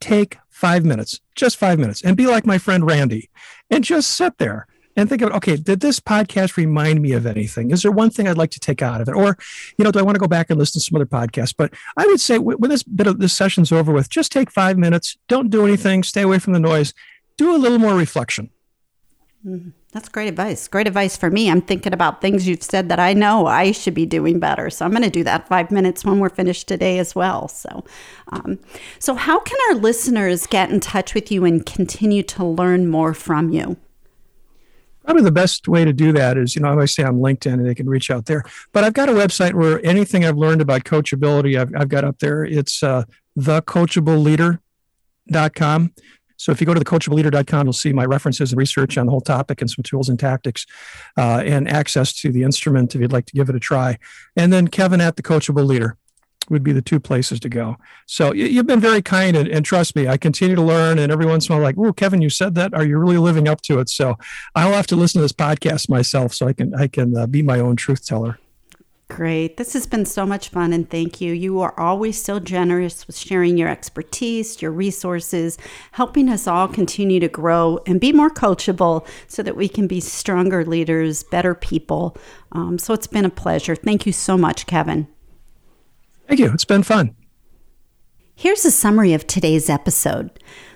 [0.00, 3.30] take five minutes, just five minutes, and be like my friend Randy
[3.70, 4.66] and just sit there
[4.96, 7.70] and think of, okay, did this podcast remind me of anything?
[7.70, 9.14] Is there one thing I'd like to take out of it?
[9.14, 9.38] Or,
[9.78, 11.54] you know, do I want to go back and listen to some other podcasts?
[11.56, 14.78] But I would say when this bit of this session's over with, just take five
[14.78, 16.92] minutes, don't do anything, stay away from the noise,
[17.36, 18.50] do a little more reflection.
[19.46, 19.70] Mm-hmm.
[19.92, 20.68] That's great advice.
[20.68, 21.50] Great advice for me.
[21.50, 24.70] I'm thinking about things you've said that I know I should be doing better.
[24.70, 27.46] So I'm going to do that five minutes when we're finished today as well.
[27.48, 27.84] So,
[28.28, 28.58] um,
[28.98, 33.12] so how can our listeners get in touch with you and continue to learn more
[33.12, 33.76] from you?
[35.04, 37.54] Probably the best way to do that is, you know, I always say I'm LinkedIn
[37.54, 38.44] and they can reach out there.
[38.72, 42.20] But I've got a website where anything I've learned about coachability, I've, I've got up
[42.20, 42.44] there.
[42.44, 43.04] It's uh,
[43.38, 45.92] thecoachability.com.
[46.36, 49.20] So if you go to thecoachabilityleader.com, you'll see my references and research on the whole
[49.20, 50.66] topic and some tools and tactics
[51.16, 53.98] uh, and access to the instrument if you'd like to give it a try.
[54.36, 55.96] And then Kevin at the Coachable Leader
[56.50, 57.76] would be the two places to go.
[58.06, 60.98] So you've been very kind and, and, trust me, I continue to learn.
[60.98, 62.74] And every once in a while, like, oh, Kevin, you said that.
[62.74, 63.88] Are you really living up to it?
[63.88, 64.16] So
[64.54, 67.42] I'll have to listen to this podcast myself so I can I can uh, be
[67.42, 68.38] my own truth teller.
[69.12, 69.58] Great.
[69.58, 71.34] This has been so much fun and thank you.
[71.34, 75.58] You are always so generous with sharing your expertise, your resources,
[75.90, 80.00] helping us all continue to grow and be more coachable so that we can be
[80.00, 82.16] stronger leaders, better people.
[82.52, 83.76] Um, so it's been a pleasure.
[83.76, 85.06] Thank you so much, Kevin.
[86.26, 86.52] Thank you.
[86.52, 87.14] It's been fun.
[88.34, 90.30] Here's a summary of today's episode.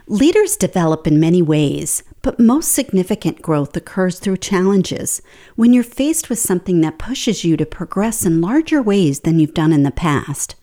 [0.07, 5.21] Leaders develop in many ways, but most significant growth occurs through challenges
[5.57, 9.55] when you're faced with something that pushes you to progress in larger ways than you've
[9.55, 10.55] done in the past.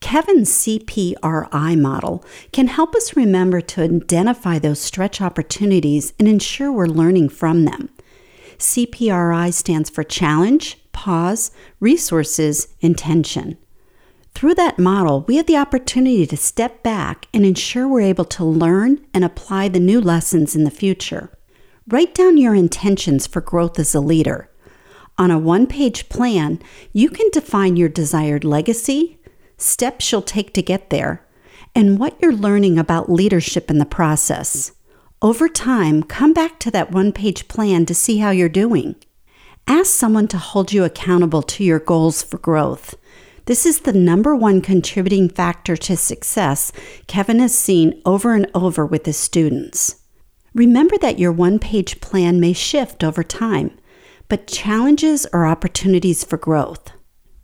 [0.00, 6.86] Kevin's CPRI model can help us remember to identify those stretch opportunities and ensure we're
[6.86, 7.90] learning from them.
[8.56, 11.50] CPRI stands for challenge, pause,
[11.80, 13.58] resources, intention.
[14.34, 18.44] Through that model, we have the opportunity to step back and ensure we're able to
[18.44, 21.30] learn and apply the new lessons in the future.
[21.86, 24.50] Write down your intentions for growth as a leader.
[25.18, 26.60] On a one page plan,
[26.92, 29.18] you can define your desired legacy,
[29.58, 31.26] steps you'll take to get there,
[31.74, 34.72] and what you're learning about leadership in the process.
[35.20, 38.96] Over time, come back to that one page plan to see how you're doing.
[39.66, 42.94] Ask someone to hold you accountable to your goals for growth.
[43.46, 46.72] This is the number one contributing factor to success
[47.06, 49.96] Kevin has seen over and over with his students.
[50.54, 53.70] Remember that your one page plan may shift over time,
[54.28, 56.90] but challenges are opportunities for growth.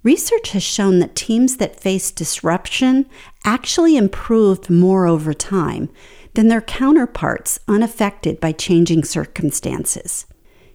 [0.03, 3.07] Research has shown that teams that face disruption
[3.44, 5.88] actually improved more over time
[6.34, 10.26] than their counterparts unaffected by changing circumstances.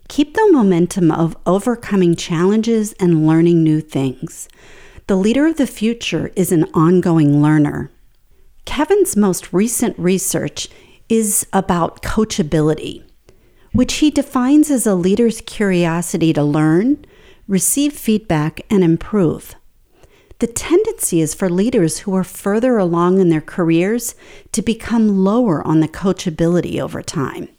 [0.10, 4.50] Keep the momentum of overcoming challenges and learning new things.
[5.12, 7.92] The leader of the future is an ongoing learner.
[8.64, 10.70] Kevin's most recent research
[11.10, 13.04] is about coachability,
[13.74, 17.04] which he defines as a leader's curiosity to learn,
[17.46, 19.56] receive feedback, and improve.
[20.40, 24.16] the tendency is for leaders who are further along in their careers
[24.54, 27.50] to become lower on the coachability over time.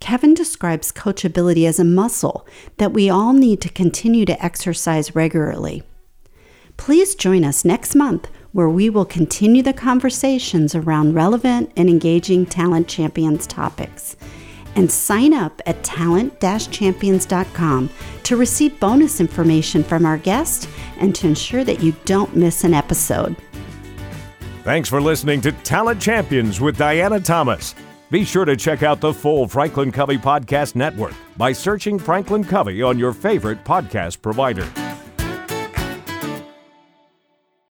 [0.00, 2.46] Kevin describes coachability as a muscle
[2.78, 5.82] that we all need to continue to exercise regularly.
[6.78, 12.46] Please join us next month where we will continue the conversations around relevant and engaging
[12.46, 14.16] Talent Champions topics.
[14.74, 17.90] And sign up at talent champions.com
[18.22, 20.66] to receive bonus information from our guests
[20.98, 23.36] and to ensure that you don't miss an episode.
[24.62, 27.74] Thanks for listening to Talent Champions with Diana Thomas.
[28.10, 32.82] Be sure to check out the full Franklin Covey Podcast Network by searching Franklin Covey
[32.82, 34.66] on your favorite podcast provider.